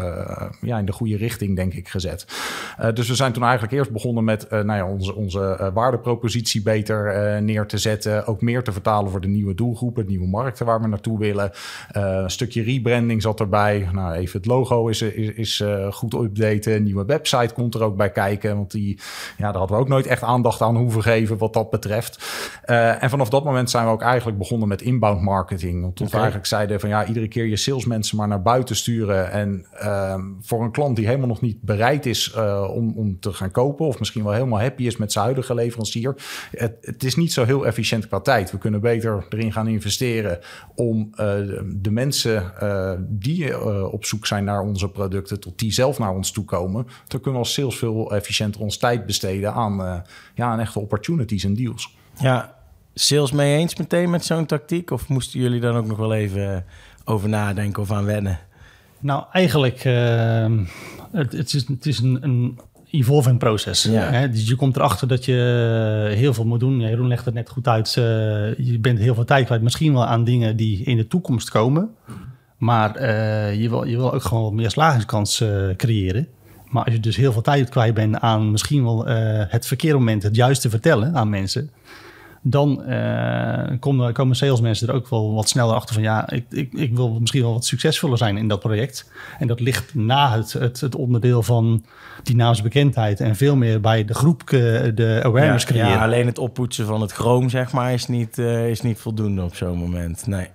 [0.61, 2.27] ja, in de goede richting, denk ik, gezet.
[2.95, 6.63] Dus we zijn toen eigenlijk eerst begonnen met eh, nou ja, onze, onze eh, waardepropositie
[6.63, 8.27] beter eh, neer te zetten.
[8.27, 11.51] Ook meer te vertalen voor de nieuwe doelgroepen, de nieuwe markten waar we naartoe willen.
[11.93, 13.89] Een stukje rebranding zat erbij.
[13.93, 16.75] Nou, even het logo is, is, is goed updaten.
[16.75, 18.57] Een nieuwe website komt er ook bij kijken.
[18.57, 18.99] Want die,
[19.37, 22.25] ja, daar hadden we ook nooit echt aandacht aan hoeven geven wat dat betreft.
[23.01, 25.83] En vanaf dat moment zijn we ook eigenlijk begonnen met inbound marketing.
[25.83, 26.11] Want Tot Oké.
[26.11, 29.31] we eigenlijk zeiden van ja, iedere keer je salesmensen maar naar buiten sturen.
[29.31, 32.35] En ehm, voor een klant die helemaal nog niet bereid is
[32.75, 33.70] om, om te gaan kopen.
[33.79, 36.15] Of misschien wel helemaal happy is met zijn huidige leverancier.
[36.51, 38.51] Het, het is niet zo heel efficiënt qua tijd.
[38.51, 40.39] We kunnen beter erin gaan investeren
[40.75, 41.27] om eh,
[41.67, 46.15] de, mensen eh, die eh, op zoek zijn naar onze producten, tot die zelf naar
[46.15, 46.87] ons toe komen.
[47.07, 50.01] Dan kunnen we als sales veel efficiënter ons tijd besteden aan, eh,
[50.35, 51.97] ja, aan echte opportunities en deals.
[52.19, 52.57] Ja,
[52.95, 54.91] sales mee eens meteen met zo'n tactiek?
[54.91, 56.65] Of moesten jullie dan ook nog wel even
[57.05, 58.39] over nadenken of aan wennen?
[58.99, 60.59] Nou, eigenlijk, uh,
[61.13, 62.59] het, het, is, het is een, een
[62.91, 63.83] evolving proces.
[63.83, 64.11] Ja.
[64.11, 64.31] Hè?
[64.31, 66.81] Dus je komt erachter dat je heel veel moet doen.
[66.81, 67.97] Jeroen legt het net goed uit.
[67.99, 68.05] Uh,
[68.59, 69.63] je bent heel veel tijd kwijt.
[69.63, 71.91] Misschien wel aan dingen die in de toekomst komen.
[72.57, 75.45] Maar uh, je, wil, je wil ook gewoon wat meer slagingskans
[75.77, 76.29] creëren.
[76.69, 79.07] Maar als je dus heel veel tijd kwijt bent aan misschien wel
[79.49, 81.71] het verkeerde moment het juiste vertellen aan mensen.
[82.43, 86.73] Dan uh, komen, komen salesmensen er ook wel wat sneller achter van ja, ik, ik,
[86.73, 89.11] ik wil misschien wel wat succesvoller zijn in dat project.
[89.39, 91.85] En dat ligt na het, het, het onderdeel van
[92.23, 95.91] die naamsbekendheid en veel meer bij de groep de awareness ja, creëren.
[95.91, 99.43] Ja, alleen het oppoetsen van het chroom, zeg maar, is niet, uh, is niet voldoende
[99.43, 100.27] op zo'n moment.
[100.27, 100.49] Nee.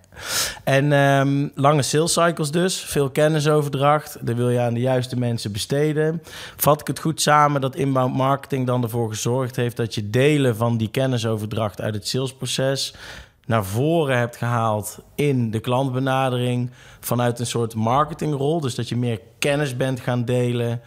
[0.64, 4.18] En um, lange sales cycles dus, veel kennisoverdracht.
[4.22, 6.24] Dat wil je aan de juiste mensen besteden.
[6.56, 9.78] Vat ik het goed samen dat inbound marketing dan ervoor gezorgd heeft...
[9.78, 12.96] dat je delen van die kennisoverdracht uit het salesproces...
[13.46, 16.72] naar voren hebt gehaald in de klantbenadering...
[17.00, 18.60] vanuit een soort marketingrol.
[18.60, 20.82] Dus dat je meer kennis bent gaan delen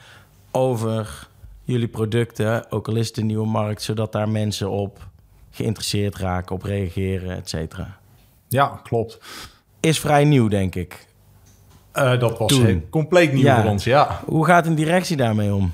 [0.50, 1.28] over
[1.64, 2.72] jullie producten...
[2.72, 3.82] ook al is het een nieuwe markt...
[3.82, 5.06] zodat daar mensen op
[5.50, 7.98] geïnteresseerd raken, op reageren, et cetera.
[8.48, 9.18] Ja, klopt.
[9.80, 11.06] Is vrij nieuw, denk ik.
[11.94, 12.86] Uh, dat was Toen.
[12.90, 13.60] compleet nieuw ja.
[13.60, 14.20] voor ons, ja.
[14.24, 15.72] Hoe gaat een directie daarmee om?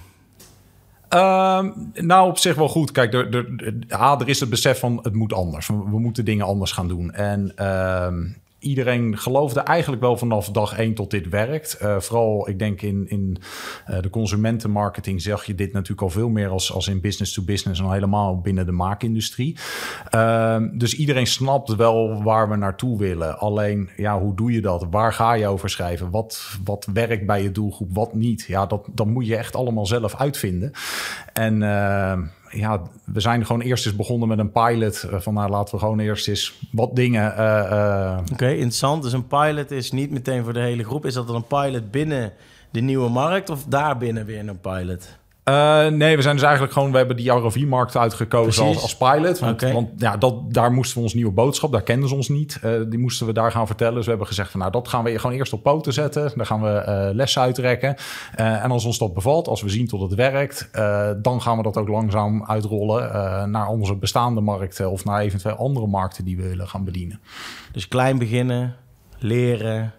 [1.09, 2.93] Ehm, nou, op zich wel goed.
[2.93, 3.47] Kijk, er, er,
[3.89, 5.67] er, er is het besef van het moet anders.
[5.67, 7.13] We, we moeten dingen anders gaan doen.
[7.13, 8.27] En ehm,
[8.65, 11.79] iedereen geloofde eigenlijk wel vanaf dag één tot dit werkt.
[11.83, 13.37] Uh, vooral, ik denk in, in
[13.91, 17.43] uh, de consumentenmarketing zag je dit natuurlijk al veel meer als, als in business to
[17.43, 19.59] business en helemaal binnen de maakindustrie.
[20.15, 23.39] Uh, dus iedereen snapt wel waar we naartoe willen.
[23.39, 24.87] Alleen, ja, hoe doe je dat?
[24.91, 26.11] Waar ga je over schrijven?
[26.11, 27.95] Wat, wat werkt bij je doelgroep?
[27.95, 28.45] Wat niet?
[28.49, 30.73] Ja, dat, dat moet je echt allemaal zelf uitvinden.
[31.33, 32.23] En ehm,
[32.55, 35.07] ja, we zijn gewoon eerst eens begonnen met een pilot.
[35.11, 37.33] Uh, van nou, laten we gewoon eerst eens wat dingen.
[37.33, 38.19] Uh, uh...
[38.33, 39.03] Oké, interessant.
[39.03, 41.07] Dus een pilot is niet meteen voor de hele groep.
[41.07, 42.33] Is dat dan een pilot binnen
[42.71, 45.09] de nieuwe markt of daarbinnen weer een pilot?
[45.45, 46.91] Uh, nee, we zijn dus eigenlijk gewoon...
[46.91, 49.39] We hebben die ROV-markt uitgekozen als, als, pilot.
[49.39, 49.73] Want, okay.
[49.73, 51.73] want, ja, dat, daar moesten we ons nieuwe boodschap...
[51.73, 52.61] daar kenden ze ons niet.
[52.65, 53.95] Uh, die moesten we daar gaan vertellen.
[53.95, 54.61] Dus we hebben gezegd van...
[54.61, 56.33] nou, dat gaan we gewoon eerst op poten zetten.
[56.35, 57.97] Dan gaan we uh, lessen uitrekken.
[58.35, 60.69] en als ons dat bevalt, als we zien tot het werkt...
[61.23, 63.51] dan gaan we dat ook langzaam uitrollen...
[63.51, 64.91] naar onze bestaande markten...
[64.91, 67.21] of naar eventueel andere markten die we willen gaan bedienen.
[67.73, 68.77] Dus klein beginnen,
[69.19, 69.93] leren...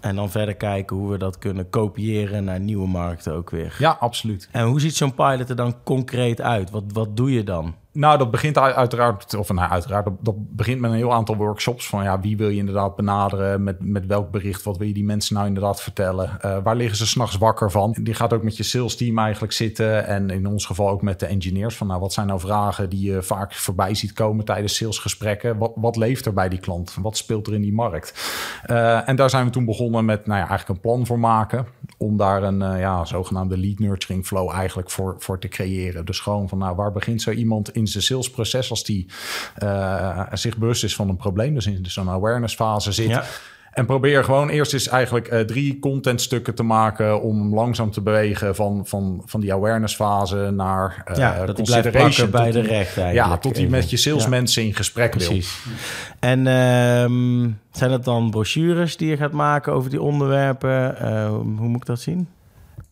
[0.00, 3.76] En dan verder kijken hoe we dat kunnen kopiëren naar nieuwe markten ook weer.
[3.78, 4.48] Ja, absoluut.
[4.52, 6.70] En hoe ziet zo'n pilot er dan concreet uit?
[6.70, 7.74] Wat, wat doe je dan?
[7.98, 12.02] Nou, dat begint uiteraard, of nou, uiteraard, dat, begint met een heel aantal workshops van
[12.02, 15.34] ja, wie wil je inderdaad benaderen, met, met welk bericht, wat wil je die mensen
[15.34, 17.96] nou inderdaad vertellen, uh, waar liggen ze s'nachts wakker van.
[18.00, 21.20] Die gaat ook met je sales team eigenlijk zitten en in ons geval ook met
[21.20, 24.76] de engineers van nou, wat zijn nou vragen die je vaak voorbij ziet komen tijdens
[24.76, 28.32] salesgesprekken, wat, wat leeft er bij die klant, wat speelt er in die markt.
[28.70, 31.66] Uh, en daar zijn we toen begonnen met nou ja, eigenlijk een plan voor maken
[31.96, 36.04] om daar een uh, ja, zogenaamde lead nurturing flow eigenlijk voor, voor te creëren.
[36.04, 39.06] Dus gewoon van nou, waar begint zo iemand in zijn salesproces als die
[39.62, 43.08] uh, zich bewust is van een probleem, dus in zo'n awareness fase zit.
[43.08, 43.24] Ja.
[43.78, 48.54] En probeer gewoon eerst eens eigenlijk uh, drie contentstukken te maken om langzaam te bewegen
[48.54, 53.38] van, van, van die awareness fase naar uh, ja, dat consideration bij de recht Ja,
[53.38, 54.68] tot die met je salesmensen ja.
[54.68, 55.58] in gesprek Precies.
[55.64, 55.74] wil.
[56.18, 56.44] En uh,
[57.72, 60.96] zijn dat dan brochures die je gaat maken over die onderwerpen?
[61.02, 62.28] Uh, hoe moet ik dat zien?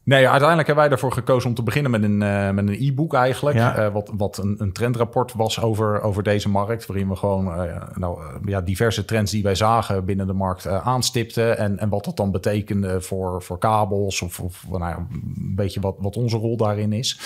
[0.06, 3.14] Nee, uiteindelijk hebben wij ervoor gekozen om te beginnen met een, uh, met een e-book
[3.14, 3.56] eigenlijk.
[3.56, 3.78] Ja.
[3.78, 6.86] Uh, wat wat een, een trendrapport was over, over deze markt.
[6.86, 11.58] Waarin we gewoon uh, nou, ja, diverse trends die wij zagen binnen de markt aanstipten.
[11.58, 14.22] En, en wat dat dan betekende voor, voor kabels.
[14.22, 17.20] Of, of nou ja, een beetje wat, wat onze rol daarin is.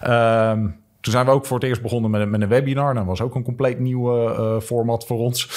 [0.00, 0.60] Ehm,
[1.00, 2.94] toen zijn we ook voor het eerst begonnen met, met een webinar.
[2.94, 5.50] Dat was ook een compleet nieuw format voor ons.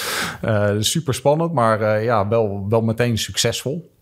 [0.78, 3.98] super spannend, maar ja, wel, wel meteen succesvol.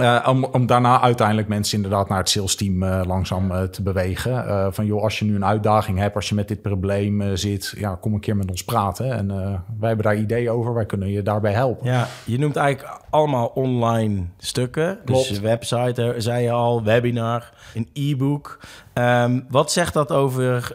[0.00, 3.82] Uh, om, om, daarna uiteindelijk mensen inderdaad naar het sales team uh, langzaam uh, te
[3.82, 4.72] bewegen.
[4.74, 7.94] van joh, als je nu een uitdaging hebt, als je met dit probleem zit, ja,
[7.94, 9.12] kom een keer met ons praten.
[9.12, 9.26] En
[9.78, 11.86] wij hebben daar ideeën over, wij kunnen je daarbij helpen.
[11.86, 14.98] Ja, je noemt eigenlijk allemaal online stukken.
[15.04, 15.28] Klopt.
[15.28, 18.60] Dus website, zei je al, webinar, een e-book.
[18.94, 20.74] Um, wat zegt dat over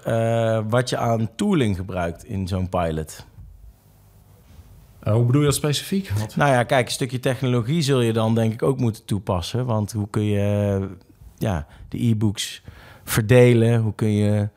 [0.70, 3.26] wat je aan tooling gebruikt in zo'n pilot?
[5.10, 6.12] Uh, hoe bedoel je dat specifiek?
[6.36, 9.66] Nou ja, kijk, een stukje technologie zul je dan denk ik ook moeten toepassen.
[9.66, 10.88] Want hoe kun je
[11.38, 12.62] ja, de e-books
[13.04, 13.82] verdelen?
[13.82, 14.50] Hoe kun je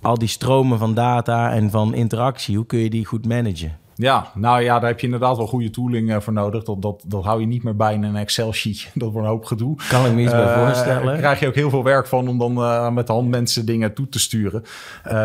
[0.00, 3.78] al die stromen van data en van interactie, hoe kun je die goed managen?
[4.00, 6.64] Ja, nou ja, daar heb je inderdaad wel goede tooling uh, voor nodig.
[6.64, 8.88] Dat, dat, dat hou je niet meer bij in een Excel-sheetje.
[9.00, 9.76] Dat wordt een hoop gedoe.
[9.88, 11.06] Kan ik me iets bij voorstellen.
[11.06, 13.66] Daar krijg je ook heel veel werk van om dan uh, met de hand mensen
[13.66, 14.62] dingen toe te sturen.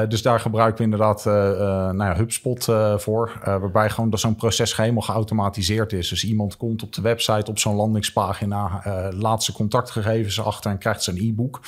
[0.09, 2.65] dus daar gebruiken we inderdaad nou ja, HubSpot
[2.97, 3.31] voor.
[3.43, 6.09] waarbij gewoon dat zo'n proces helemaal geautomatiseerd is.
[6.09, 8.81] Dus iemand komt op de website, op zo'n landingspagina,
[9.13, 11.61] laat zijn contactgegevens achter en krijgt zijn e-book.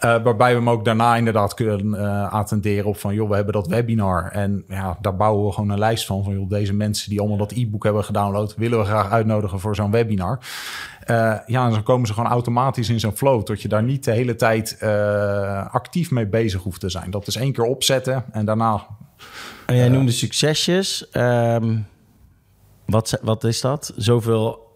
[0.00, 3.14] Waarbij we hem ook daarna inderdaad kunnen attenderen op van...
[3.14, 6.24] joh, we hebben dat webinar en ja, daar bouwen we gewoon een lijst van...
[6.24, 9.90] van deze mensen die allemaal dat e-book hebben gedownload, willen we graag uitnodigen voor zo'n
[9.90, 10.38] webinar.
[11.10, 13.46] Uh, ja, en dan komen ze gewoon automatisch in zo'n flow.
[13.46, 17.10] Dat je daar niet de hele tijd uh, actief mee bezig hoeft te zijn.
[17.10, 18.86] Dat is één keer opzetten en daarna.
[19.66, 21.08] En jij uh, noemde succesjes.
[21.12, 21.86] Um,
[22.86, 23.92] wat, wat is dat?
[23.96, 24.66] Zoveel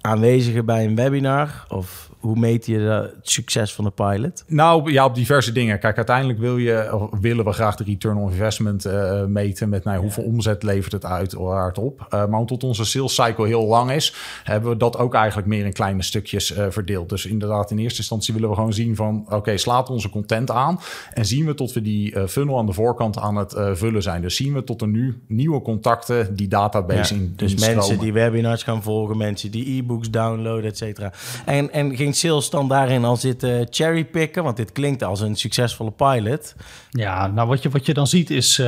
[0.00, 1.64] aanwezigen bij een webinar?
[1.68, 4.44] Of hoe meet je het succes van de pilot?
[4.46, 5.78] Nou ja, op diverse dingen.
[5.78, 10.00] Kijk, uiteindelijk wil je, willen we graag de return on investment uh, meten met nou,
[10.00, 12.00] hoeveel omzet levert het uit hardop.
[12.00, 15.64] Uh, maar omdat onze sales cycle heel lang is, hebben we dat ook eigenlijk meer
[15.64, 17.08] in kleine stukjes uh, verdeeld.
[17.08, 20.50] Dus inderdaad, in eerste instantie willen we gewoon zien van oké, okay, slaat onze content
[20.50, 20.80] aan
[21.12, 24.22] en zien we tot we die funnel aan de voorkant aan het vullen zijn.
[24.22, 27.32] Dus zien we tot er nu nieuwe contacten die database ja, in.
[27.36, 31.12] Dus mensen die webinars gaan volgen, mensen die e-books downloaden, et cetera.
[31.44, 34.44] En, en ging sales dan daarin al zitten cherrypicken?
[34.44, 36.54] Want dit klinkt als een succesvolle pilot.
[36.90, 38.66] Ja, nou wat je, wat je dan ziet is uh,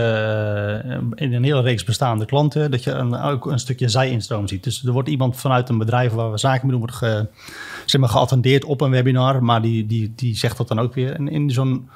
[1.14, 4.64] in een hele reeks bestaande klanten dat je een, ook een stukje zij-instroom ziet.
[4.64, 7.28] Dus er wordt iemand vanuit een bedrijf waar we zaken mee doen, wordt
[7.84, 11.12] zeg maar, geattendeerd op een webinar, maar die, die, die zegt dat dan ook weer.
[11.12, 11.88] En in zo'n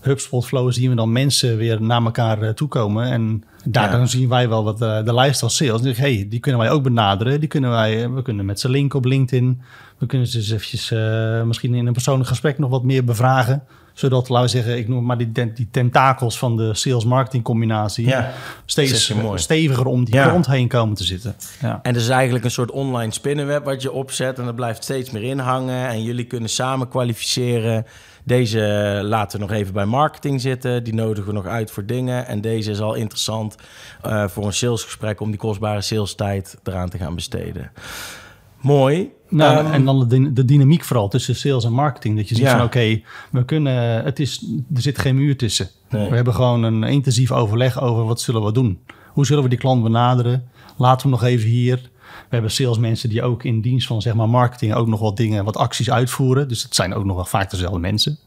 [0.00, 3.04] HubSpot flow zien we dan mensen weer naar elkaar uh, toekomen.
[3.04, 5.82] En daar dan zien wij wel wat de, de lifestyle sales.
[5.82, 7.40] Dus hey, die kunnen wij ook benaderen.
[7.40, 9.60] Die kunnen wij, we kunnen met ze linken op LinkedIn.
[9.98, 13.62] We kunnen ze eens eventjes uh, misschien in een persoonlijk gesprek nog wat meer bevragen
[14.00, 18.32] zodat, laten we zeggen, ik noem maar die, die tentakels van de sales-marketing combinatie ja,
[18.64, 20.40] steeds steviger om die ja.
[20.40, 21.34] heen komen te zitten.
[21.60, 21.80] Ja.
[21.82, 25.22] En dus eigenlijk een soort online spinnenweb wat je opzet en dat blijft steeds meer
[25.22, 27.86] inhangen en jullie kunnen samen kwalificeren.
[28.24, 28.60] Deze
[29.04, 30.84] laten we nog even bij marketing zitten.
[30.84, 32.26] Die nodigen we nog uit voor dingen.
[32.26, 33.56] En deze is al interessant
[34.06, 37.70] uh, voor een salesgesprek om die kostbare salestijd eraan te gaan besteden.
[38.60, 39.10] Mooi.
[39.28, 42.16] Nou, um, en dan de, de, dynamiek vooral tussen sales en marketing.
[42.16, 42.56] Dat je ziet ja.
[42.56, 44.44] van oké, we kunnen, het is,
[44.74, 45.68] er zit geen muur tussen.
[45.90, 46.08] Nee.
[46.08, 48.78] We hebben gewoon een intensief overleg over wat zullen we doen.
[49.12, 50.48] Hoe zullen we die klant benaderen?
[50.76, 51.90] Laten we nog even hier.
[52.02, 55.44] We hebben salesmensen die ook in dienst van zeg maar marketing ook nog wat dingen,
[55.44, 56.48] wat acties uitvoeren.
[56.48, 58.18] Dus het zijn ook nog wel vaak dezelfde mensen.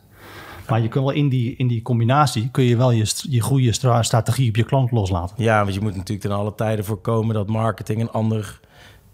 [0.67, 3.71] Maar je kunt wel in die, in die combinatie kun je wel je, je goede
[4.01, 5.35] strategie op je klant loslaten.
[5.43, 8.59] Ja, want je moet natuurlijk ten alle tijden voorkomen dat marketing een ander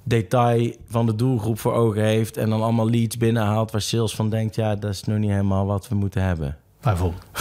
[0.09, 4.29] detail van de doelgroep voor ogen heeft en dan allemaal leads binnenhaalt waar sales van
[4.29, 6.57] denkt, ja, dat is nog niet helemaal wat we moeten hebben.
[6.81, 7.23] Bijvoorbeeld.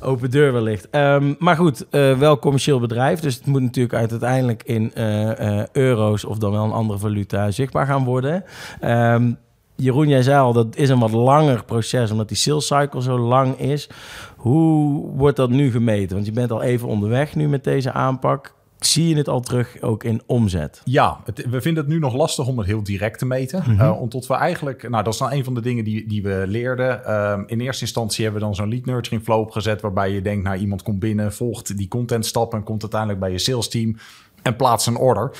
[0.00, 0.88] Open deur wellicht.
[0.90, 5.66] Um, maar goed, uh, wel commercieel bedrijf, dus het moet natuurlijk uiteindelijk in uh, uh,
[5.72, 8.44] euro's of dan wel een andere valuta zichtbaar gaan worden.
[8.84, 9.38] Um,
[9.76, 13.18] Jeroen, jij zei al, dat is een wat langer proces, omdat die sales cycle zo
[13.18, 13.88] lang is.
[14.36, 16.14] Hoe wordt dat nu gemeten?
[16.14, 18.54] Want je bent al even onderweg nu met deze aanpak.
[18.86, 20.80] Zie je het al terug ook in omzet?
[20.84, 23.62] Ja, het, we vinden het nu nog lastig om het heel direct te meten.
[23.66, 23.86] Mm -hmm.
[23.86, 26.44] uh, omdat we eigenlijk, nou dat is dan een van de dingen die, die we
[26.46, 27.00] leerden.
[27.06, 29.80] Uh, in eerste instantie hebben we dan zo'n lead nurturing flow opgezet.
[29.80, 33.30] Waarbij je denkt, nou iemand komt binnen, volgt die content stappen en komt uiteindelijk bij
[33.30, 33.96] je sales team
[34.44, 35.30] en plaats een order.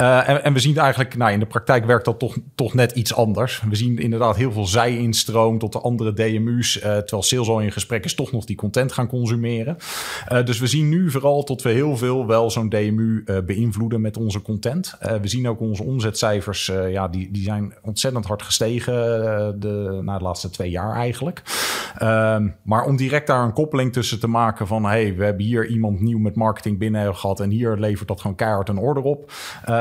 [0.00, 3.14] Uh, en, we zien eigenlijk, nou in de praktijk werkt dat toch, toch net iets
[3.14, 3.62] anders.
[3.68, 7.72] We zien inderdaad heel veel zij-instroom tot de andere DMU's, uh, terwijl sales al in
[7.72, 9.76] gesprek is, toch nog die content gaan consumeren.
[10.32, 14.16] Uh, dus we zien nu vooral tot we heel veel wel zo'n DMU beïnvloeden met
[14.16, 14.94] onze content.
[15.20, 18.92] we zien ook onze omzetcijfers, ja, die, die zijn ontzettend hard gestegen
[19.60, 21.42] de, na de laatste twee jaar eigenlijk.
[21.98, 25.66] Ehm, maar om direct daar een koppeling tussen te maken van, hey, we hebben hier
[25.66, 29.32] iemand nieuw met marketing binnen gehad en hier levert dat gewoon keihard een order op.
[29.68, 29.74] Uh,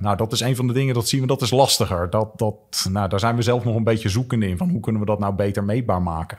[0.00, 2.10] nou, dat is een van de dingen, dat zien we, dat is lastiger.
[2.10, 5.00] Dat, dat, nou, daar zijn we zelf nog een beetje zoekende in, van hoe kunnen
[5.00, 6.38] we dat nou beter meetbaar maken.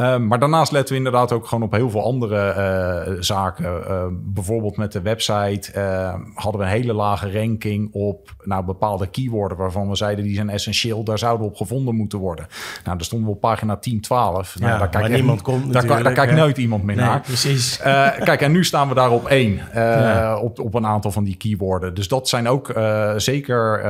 [0.00, 2.54] Uh, maar daarnaast letten we inderdaad ook gewoon op heel veel andere
[3.08, 3.82] uh, zaken.
[3.88, 5.80] Uh, bijvoorbeeld met de website
[6.34, 10.50] hadden we een hele lage ranking op nou, bepaalde keywords waarvan we zeiden die zijn
[10.50, 12.46] essentieel, daar zouden we op gevonden moeten worden.
[12.84, 14.58] Nou, daar stonden we op pagina 10, 12.
[14.58, 17.20] Nou, daar kijkt niemand komt daar, daar kijkt nooit iemand meer nee, naar.
[17.20, 17.80] Precies.
[18.24, 20.38] kijk, en nu staan we daar op één, ja.
[20.38, 21.94] op, op een aantal van die keywords.
[21.94, 22.72] Dus dat zijn ook
[23.16, 23.80] zeker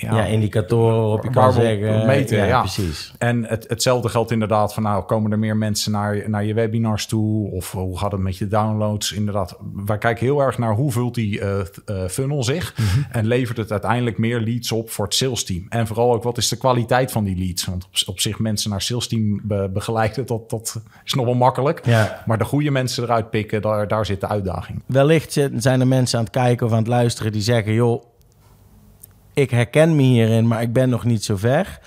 [0.00, 2.06] ja, ja, indicatoren op je kan zeggen.
[2.06, 3.14] Meten, ja, ja, precies.
[3.18, 7.06] En het, hetzelfde geldt inderdaad van nou, komen er meer mensen naar, naar je webinars
[7.06, 7.50] toe?
[7.50, 9.12] Of hoe gaat het met je downloads?
[9.12, 11.60] Inderdaad, wij kijken heel erg naar hoe vult die uh,
[12.08, 13.06] funnel zich mm -hmm.
[13.10, 15.66] en levert het uiteindelijk meer leads op voor het sales team.
[15.68, 17.64] En vooral ook wat is de kwaliteit van die leads?
[17.64, 21.34] Want op, op zich mensen naar sales team be, begeleiden, dat, dat is nog wel
[21.34, 21.86] makkelijk.
[21.86, 22.22] Ja.
[22.26, 24.82] Maar de goede mensen eruit pikken, daar, daar zit de uitdaging.
[24.86, 28.04] Wellicht zijn er mensen aan het kijken of aan het luisteren die zeggen, joh,
[29.34, 31.78] ik herken me hierin, maar ik ben nog niet zo ver.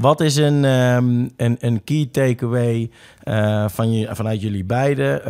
[0.00, 2.90] Wat is een, um, een, een key takeaway
[3.24, 5.18] uh, van je, vanuit jullie beiden?
[5.18, 5.24] Uh,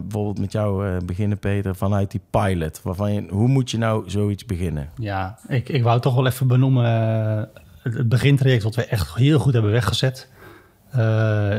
[0.00, 2.80] bijvoorbeeld met jou uh, beginnen, Peter, vanuit die pilot.
[2.82, 4.90] Waarvan je, hoe moet je nou zoiets beginnen?
[4.98, 6.84] Ja, ik, ik wou toch wel even benoemen
[7.82, 10.28] het, begintraject wat we echt heel goed hebben weggezet.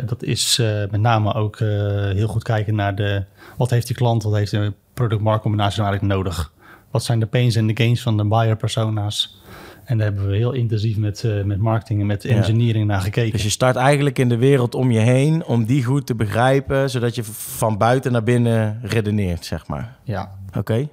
[0.06, 0.58] dat is
[0.91, 3.24] met name ook heel goed kijken naar de,
[3.58, 6.52] wat heeft die klant, wat heeft de product-markt combinatie nou eigenlijk nodig?
[6.91, 9.41] Wat zijn de pains en de gains van de buyer persona's?
[9.88, 12.91] En daar hebben we heel intensief met, uh, met marketing en met engineering ja.
[12.91, 13.32] naar gekeken.
[13.32, 16.89] Dus je start eigenlijk in de wereld om je heen om die goed te begrijpen,
[16.89, 19.97] zodat je van buiten naar binnen redeneert, zeg maar.
[20.04, 20.32] Ja.
[20.47, 20.58] Oké.
[20.58, 20.89] Okay.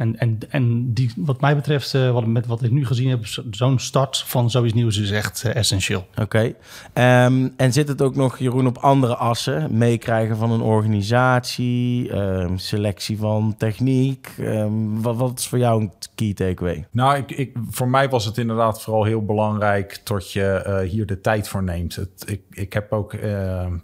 [0.00, 3.26] En, en, en die, wat mij betreft, uh, wat, met wat ik nu gezien heb,
[3.50, 6.06] zo'n start van zoiets nieuws is echt uh, essentieel.
[6.10, 6.54] Oké.
[6.92, 7.26] Okay.
[7.26, 9.78] Um, en zit het ook nog, Jeroen, op andere assen?
[9.78, 14.28] Meekrijgen van een organisatie, um, selectie van techniek.
[14.38, 16.86] Um, wat, wat is voor jou een key takeaway?
[16.90, 21.06] Nou, ik, ik, voor mij was het inderdaad vooral heel belangrijk dat je uh, hier
[21.06, 21.96] de tijd voor neemt.
[21.96, 23.14] Het, ik, ik heb ook,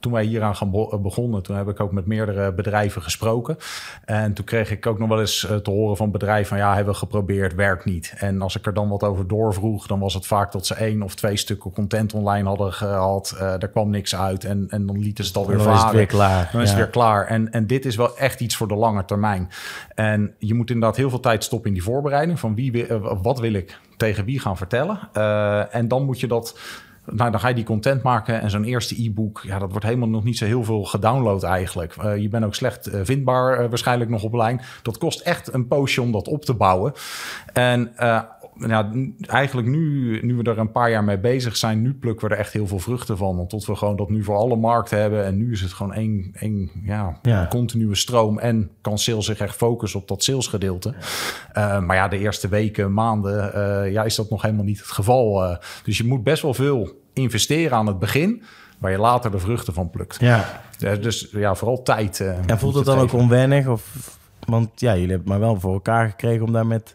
[0.00, 0.70] toen wij hieraan gaan
[1.02, 3.56] begonnen, toen heb ik ook met meerdere bedrijven gesproken.
[4.04, 6.74] En toen kreeg ik ook nog wel eens te horen van van bedrijven van ja,
[6.74, 8.14] hebben we geprobeerd, werkt niet.
[8.16, 11.02] En als ik er dan wat over doorvroeg, dan was het vaak dat ze één
[11.02, 13.32] of twee stukken content online hadden gehad.
[13.34, 15.78] Uh, daar kwam niks uit en, en dan lieten ze het alweer Dan varen.
[15.80, 16.48] is het weer klaar.
[16.52, 16.84] Dan is het Ja.
[16.84, 17.26] weer klaar.
[17.26, 19.48] En, en dit is wel echt iets voor de lange termijn.
[19.94, 22.40] En je moet inderdaad heel veel tijd stoppen in die voorbereiding.
[22.40, 24.98] Van wie, wi- eh, wat wil ik tegen wie gaan vertellen?
[25.12, 26.58] Eh, en dan moet je dat...
[27.10, 29.40] Nou, dan ga je die content maken en zo'n eerste e-book...
[29.42, 31.96] ja, dat wordt helemaal nog niet zo heel veel gedownload eigenlijk.
[31.96, 34.60] Eh, je bent ook slecht eh, vindbaar eh, waarschijnlijk nog op lijn.
[34.82, 36.92] Dat kost echt een poosje om dat op te bouwen.
[37.52, 37.94] En...
[38.56, 42.34] nou, eigenlijk nu, nu we er een paar jaar mee bezig zijn, nu plukken we
[42.34, 43.36] er echt heel veel vruchten van.
[43.36, 45.24] Want tot we gewoon dat nu voor alle markten hebben.
[45.24, 47.46] En nu is het gewoon één, één ja, Ja.
[47.48, 48.38] continue stroom.
[48.38, 50.94] En kan sales zich echt focussen op dat salesgedeelte.
[51.52, 54.88] Eh, maar ja, de eerste weken, maanden, eh, ja, is dat nog helemaal niet het
[54.90, 55.44] geval.
[55.44, 55.56] eh.
[55.84, 58.42] dus je moet best wel veel investeren aan het begin.
[58.78, 60.16] Waar je later de vruchten van plukt.
[60.20, 60.44] Ja.
[61.00, 62.20] Dus ja, vooral tijd.
[62.46, 63.66] En voelt het dan ook onwennig?
[63.68, 66.94] Of, want ja, jullie hebben het maar wel voor elkaar gekregen om daar met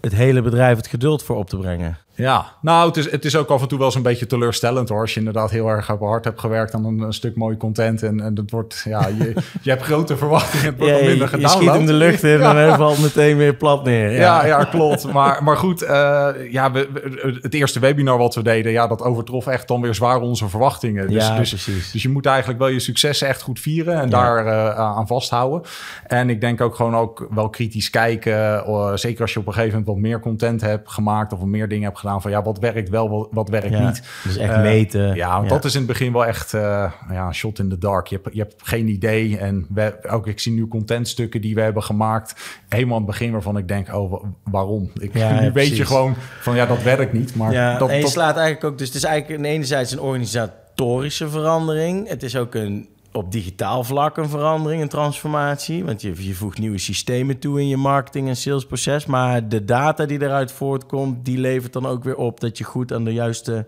[0.00, 1.98] het hele bedrijf het geduld voor op te brengen.
[2.18, 4.88] Ja, nou, het is, het is ook af en toe wel eens een beetje teleurstellend
[4.88, 5.00] hoor.
[5.00, 8.02] Als je inderdaad heel erg hard hebt gewerkt aan een, een stuk mooi content.
[8.02, 10.66] En, en dat wordt, ja, je, je hebt grote verwachtingen.
[10.66, 11.62] Het wordt Ja, je, minder je gedownload.
[11.62, 14.10] schiet hem de lucht in en dan valt meteen weer plat neer.
[14.12, 15.12] Ja, ja, klopt.
[15.12, 19.02] Maar, maar goed, eh, ja, we, we- het eerste webinar wat we deden, ja, dat
[19.02, 21.08] overtrof echt dan weer zwaar onze verwachtingen.
[21.10, 21.90] Dus, dus, precies.
[21.92, 25.62] dus je moet eigenlijk wel je successen echt goed vieren en daar eh, aan vasthouden.
[26.06, 28.64] En ik denk ook gewoon ook wel kritisch kijken.
[28.64, 31.48] eh, zeker als je op een gegeven moment wat meer content hebt gemaakt of wat
[31.48, 34.02] meer dingen hebt gedaan van ja, wat werkt wel, wat, wat werkt Ja, niet.
[34.24, 35.14] dus echt Eh, meten.
[35.14, 35.54] Ja, want Ja.
[35.54, 38.06] dat is in het begin wel echt eh, ja, een shot in the dark.
[38.06, 39.38] Je hebt, je hebt geen idee.
[39.38, 42.34] En we, ook ik zie nu contentstukken die we hebben gemaakt.
[42.68, 44.90] Helemaal aan het begin waarvan ik denk, oh, wa- waarom?
[45.00, 47.34] Ik, Ja, nu ja, weet je gewoon van, ja, dat werkt niet.
[47.36, 48.78] Maar Ja, dat, en je dat- slaat eigenlijk ook...
[48.78, 52.08] Dus het is eigenlijk enerzijds een organisatorische verandering.
[52.08, 55.84] Het is ook een op digitaal vlak een verandering, een transformatie.
[55.84, 59.06] Want je, je voegt nieuwe systemen toe in je marketing- en salesproces.
[59.06, 62.40] Maar de data die eruit voortkomt, die levert dan ook weer op...
[62.40, 63.66] dat je goed aan de juiste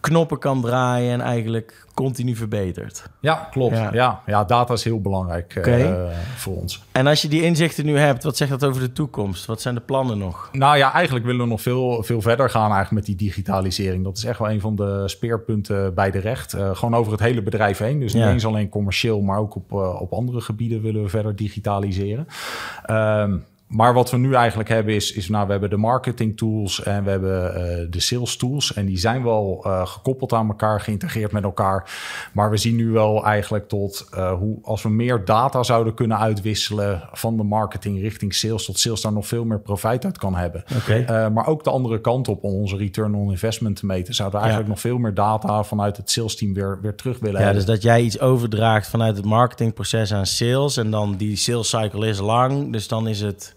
[0.00, 1.12] knoppen kan draaien...
[1.12, 3.02] en eigenlijk continu verbetert.
[3.20, 3.76] ja, klopt.
[3.76, 3.90] Ja.
[3.92, 4.20] Ja.
[4.26, 5.90] Ja, data is heel belangrijk eh,
[6.36, 6.82] voor ons.
[6.92, 9.46] En als je die inzichten nu hebt, wat zegt dat over de toekomst?
[9.46, 10.48] Wat zijn de plannen nog?
[10.52, 14.04] Nou ja, eigenlijk willen we nog veel, veel verder gaan eigenlijk met die digitalisering.
[14.04, 16.52] Dat is echt wel een van de speerpunten bij de recht.
[16.52, 18.00] Eh, gewoon over het hele bedrijf heen.
[18.00, 18.30] Dus niet Ja.
[18.30, 22.26] eens alleen commercieel, maar ook op, eh, op andere gebieden willen we verder digitaliseren.
[22.84, 23.36] Ehm,
[23.70, 27.04] maar wat we nu eigenlijk hebben is, is nou, we hebben de marketing tools en
[27.04, 28.74] we hebben eh, de sales tools.
[28.74, 31.90] En die zijn wel eh, gekoppeld aan elkaar, geïntegreerd met elkaar.
[32.32, 36.18] Maar we zien nu wel eigenlijk tot eh, hoe als we meer data zouden kunnen
[36.18, 40.36] uitwisselen van de marketing richting sales, tot sales daar nog veel meer profijt uit kan
[40.36, 40.64] hebben.
[40.86, 44.38] Eh, maar ook de andere kant op om onze return on investment te meten, zouden
[44.38, 47.46] we eigenlijk nog veel meer data vanuit het sales team weer, weer terug willen Ja,
[47.46, 47.64] hebben.
[47.64, 50.76] dus dat jij iets overdraagt vanuit het marketingproces aan sales.
[50.76, 52.72] En dan die sales cycle is lang.
[52.72, 53.54] Dus dan is het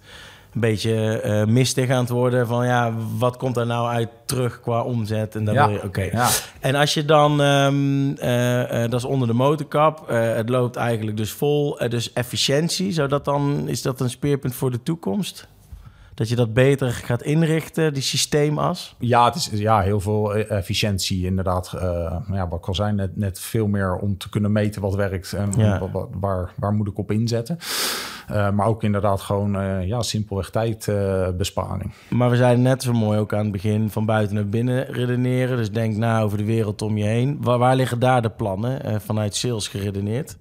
[0.53, 2.47] een beetje eh, mistig aan het worden.
[2.47, 5.35] Van ja, wat komt daar nou uit terug qua omzet?
[5.35, 6.01] En dan Ja, oké.
[6.01, 6.29] ja.
[6.59, 10.07] En als je dan, ehm, eh, eh, dat is onder de motorkap.
[10.07, 11.77] het loopt eigenlijk dus vol.
[11.89, 15.47] dus efficiëntie, zou dat dan, is dat een speerpunt voor de toekomst?
[16.15, 18.95] Dat je dat beter gaat inrichten, die systeemas?
[18.99, 21.73] Ja, het is ja, heel veel eh, efficiëntie inderdaad.
[21.73, 24.95] Eh, ja, wat ik al zei, net, net veel meer om te kunnen meten wat
[24.95, 25.82] werkt en Ja.
[26.19, 27.58] waar, waar moet ik op inzetten.
[28.28, 31.91] Eh, maar ook inderdaad gewoon ja, simpelweg tijdbesparing.
[32.10, 35.58] Maar we zeiden net zo mooi ook aan het begin van buiten naar binnen redeneren.
[35.58, 37.38] Dus denk na over de wereld om je heen.
[37.41, 40.38] Waar, waar liggen daar de plannen vanuit sales geredeneerd?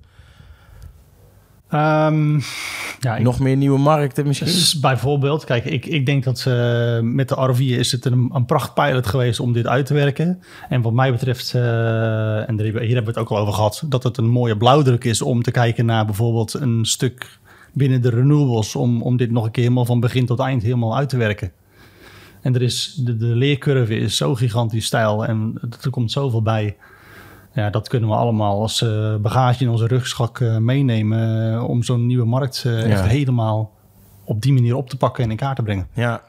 [1.72, 2.40] Ehm,
[3.00, 4.46] ja, ik- Nog meer nieuwe markten misschien?
[4.46, 8.44] Dus bijvoorbeeld, kijk, ik, ik denk dat eh, met de RV is het een, een
[8.44, 10.42] prachtpilot geweest om dit uit te werken.
[10.68, 14.02] En wat mij betreft, eh, en hier hebben we het ook al over gehad, dat
[14.02, 17.38] het een mooie blauwdruk is om te kijken naar bijvoorbeeld een stuk
[17.72, 20.96] binnen de renewables, om, om dit nog een keer helemaal van begin tot eind helemaal
[20.96, 21.52] uit te werken.
[22.42, 26.76] En er is, de, de leercurve is zo gigantisch stijl en er komt zoveel bij.
[27.54, 31.82] Ja, dat kunnen we allemaal als eh, bagage in onze rugzak eh, meenemen eh, om
[31.82, 33.70] zo'n nieuwe markt echt helemaal
[34.24, 35.86] op die manier op te pakken en in kaart te brengen.
[35.92, 36.22] Ja.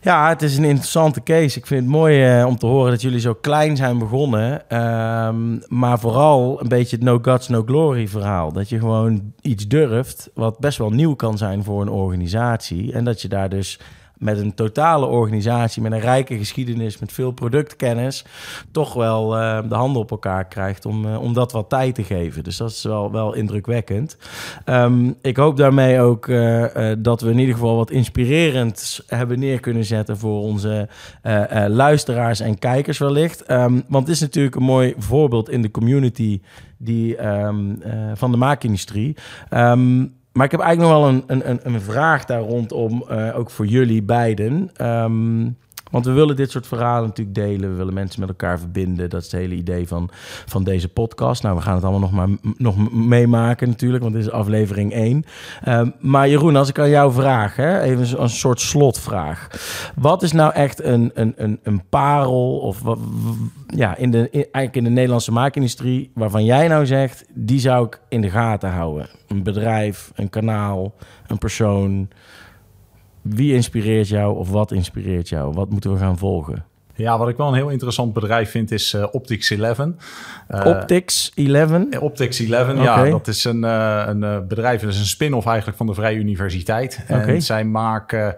[0.00, 1.58] Ja, het is een interessante case.
[1.58, 4.70] Ik vind het mooi om te horen dat jullie zo klein zijn begonnen.
[4.70, 8.52] Ehm, maar vooral een beetje het no guts, no glory verhaal.
[8.52, 12.92] Dat je gewoon iets durft wat best wel nieuw kan zijn voor een organisatie.
[12.92, 13.80] En dat je daar dus
[14.24, 18.24] met een totale organisatie, met een rijke geschiedenis, met veel productkennis,
[18.70, 22.04] toch wel eh, de handen op elkaar krijgt om, eh, om dat wat tijd te
[22.04, 22.44] geven.
[22.44, 24.16] Dus dat is wel, wel indrukwekkend.
[24.64, 29.60] Ehm, ik hoop daarmee ook eh, dat we in ieder geval wat inspirerends hebben neer
[29.60, 30.88] kunnen zetten voor onze
[31.68, 33.42] luisteraars en kijkers wellicht.
[33.42, 36.40] Ehm, want het is natuurlijk een mooi voorbeeld in de community
[36.84, 39.16] die, ehm, eh, van de maakindustrie.
[40.34, 43.66] Maar ik heb eigenlijk nog wel een, een, een, vraag daar rondom, eh, ook voor
[43.66, 44.70] jullie beiden.
[44.76, 45.48] Ehm,
[45.94, 47.70] want we willen dit soort verhalen natuurlijk delen.
[47.70, 49.10] We willen mensen met elkaar verbinden.
[49.10, 50.10] Dat is het hele idee van,
[50.46, 51.42] van deze podcast.
[51.42, 55.24] Nou, we gaan het allemaal nog maar nog meemaken natuurlijk, want dit is aflevering 1.
[55.62, 59.48] Ehm, maar Jeroen, als ik aan jou vraag, hè, even een soort slotvraag.
[59.94, 62.82] Wat is nou echt een, een, een, een parel of
[63.66, 68.00] ja, in de, eigenlijk in de Nederlandse maakindustrie waarvan jij nou zegt, die zou ik
[68.08, 69.08] in de gaten houden?
[69.28, 70.94] Een bedrijf, een kanaal,
[71.26, 72.08] een persoon
[73.24, 75.54] wie inspireert jou of wat inspireert jou?
[75.54, 76.64] Wat moeten we gaan volgen?
[76.94, 79.78] Ja, wat ik wel een heel interessant bedrijf vind is uh, Optics 11.
[79.78, 81.72] Uh, Optics 11?
[82.00, 82.82] Optics 11, okay.
[82.82, 83.10] ja.
[83.10, 87.00] Dat is een, uh, een bedrijf, dat is een spin-off eigenlijk van de Vrije Universiteit.
[87.10, 87.34] Okay.
[87.34, 88.36] En zij maken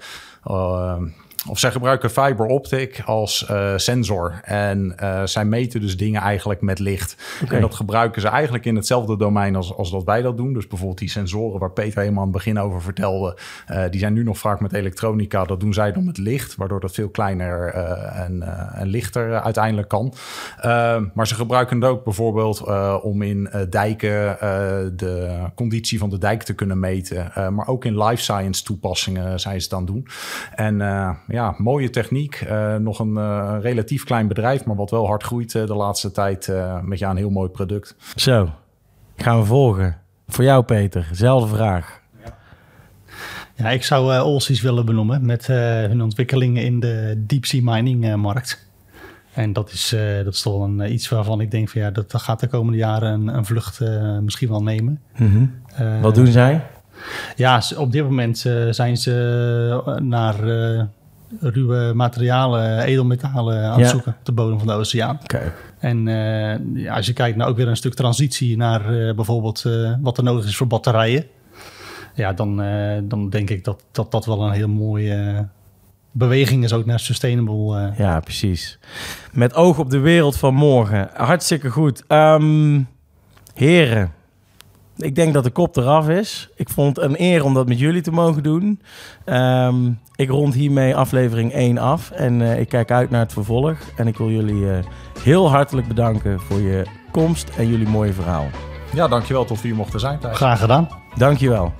[1.48, 4.40] of zij gebruiken fiber optic als uh, sensor.
[4.42, 7.16] En uh, zij meten dus dingen eigenlijk met licht.
[7.42, 7.54] Okay.
[7.54, 10.52] En dat gebruiken ze eigenlijk in hetzelfde domein als, als dat wij dat doen.
[10.52, 13.38] Dus bijvoorbeeld die sensoren waar Peter helemaal aan het begin over vertelde.
[13.70, 15.44] Uh, die zijn nu nog vaak met elektronica.
[15.44, 16.54] Dat doen zij dan met licht.
[16.54, 18.42] Waardoor dat veel kleiner en,
[18.74, 20.14] en, lichter uiteindelijk kan.
[21.14, 22.64] maar ze gebruiken het ook bijvoorbeeld
[23.02, 24.36] om in dijken
[24.96, 27.32] de conditie van de dijk te kunnen meten.
[27.54, 30.08] maar ook in life science toepassingen zijn ze het aan het doen.
[30.54, 30.78] En
[31.26, 32.44] ja, mooie techniek.
[32.48, 36.10] Uh, nog een uh, relatief klein bedrijf, maar wat wel hard groeit uh, de laatste
[36.10, 37.96] tijd met ja, een heel mooi product.
[38.14, 38.50] Zo,
[39.16, 39.98] gaan we volgen.
[40.28, 42.00] Voor jou Peter, dezelfde vraag.
[43.54, 48.16] Ja, ik zou uh, Olsies willen benoemen met hun ontwikkelingen in de deep sea mining
[48.16, 48.68] markt.
[49.32, 52.22] En dat is, dat is toch een, iets waarvan ik denk van ja, dat, dat
[52.22, 53.80] gaat de komende jaren een, een vlucht
[54.20, 55.00] misschien wel nemen.
[55.16, 56.00] Mm -hmm.
[56.00, 56.66] Wat doen zij?
[57.36, 58.38] Ja, op dit moment
[58.70, 60.34] zijn ze naar
[61.40, 65.18] ruwe materialen, edelmetalen aan het zoeken op de bodem van de oceaan.
[65.22, 65.52] Okay.
[65.78, 69.64] En uh, ja, als je kijkt naar ook weer een stuk transitie naar uh, bijvoorbeeld
[69.66, 71.24] uh, wat er nodig is voor batterijen.
[72.14, 72.56] Ja, dan,
[73.04, 75.48] dan denk ik dat, dat dat wel een heel mooie
[76.12, 77.92] beweging is ook naar sustainable.
[77.96, 78.78] Ja, precies.
[79.32, 81.08] Met oog op de wereld van morgen.
[81.12, 82.04] Hartstikke goed.
[82.08, 82.88] Um,
[83.54, 84.12] heren,
[84.96, 86.48] ik denk dat de kop eraf is.
[86.54, 88.80] Ik vond het een eer om dat met jullie te mogen doen.
[89.26, 93.76] Um, ik rond hiermee aflevering 1 af en uh, ik kijk uit naar het vervolg.
[93.96, 94.78] En ik wil jullie uh,
[95.22, 98.46] heel hartelijk bedanken voor je komst en jullie mooie verhaal.
[98.92, 100.18] Ja, dankjewel tot we hier mochten zijn.
[100.18, 100.36] Thijs.
[100.36, 100.88] Graag gedaan.
[101.16, 101.72] Dankjewel.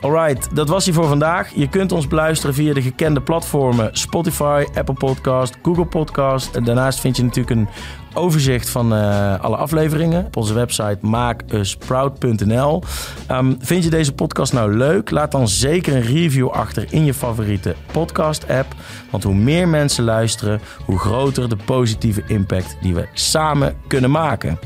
[0.00, 1.54] Alright, dat was hij voor vandaag.
[1.54, 6.54] Je kunt ons beluisteren via de gekende platformen Spotify, Apple Podcast, Google Podcast.
[6.54, 7.68] En daarnaast vind je natuurlijk een
[8.14, 12.82] overzicht van uh, alle afleveringen op onze website maakusproud.nl.
[13.30, 15.10] Um, vind je deze podcast nou leuk?
[15.10, 18.74] Laat dan zeker een review achter in je favoriete podcast-app.
[19.10, 24.58] Want hoe meer mensen luisteren, hoe groter de positieve impact die we samen kunnen maken.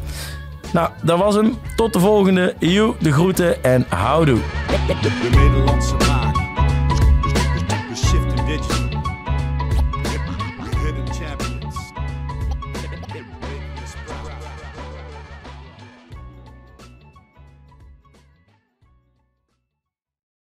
[0.72, 1.54] Nou, dat was hem.
[1.76, 2.54] Tot de volgende.
[2.58, 4.40] Joe, de groeten en houdoe.
[5.02, 6.27] De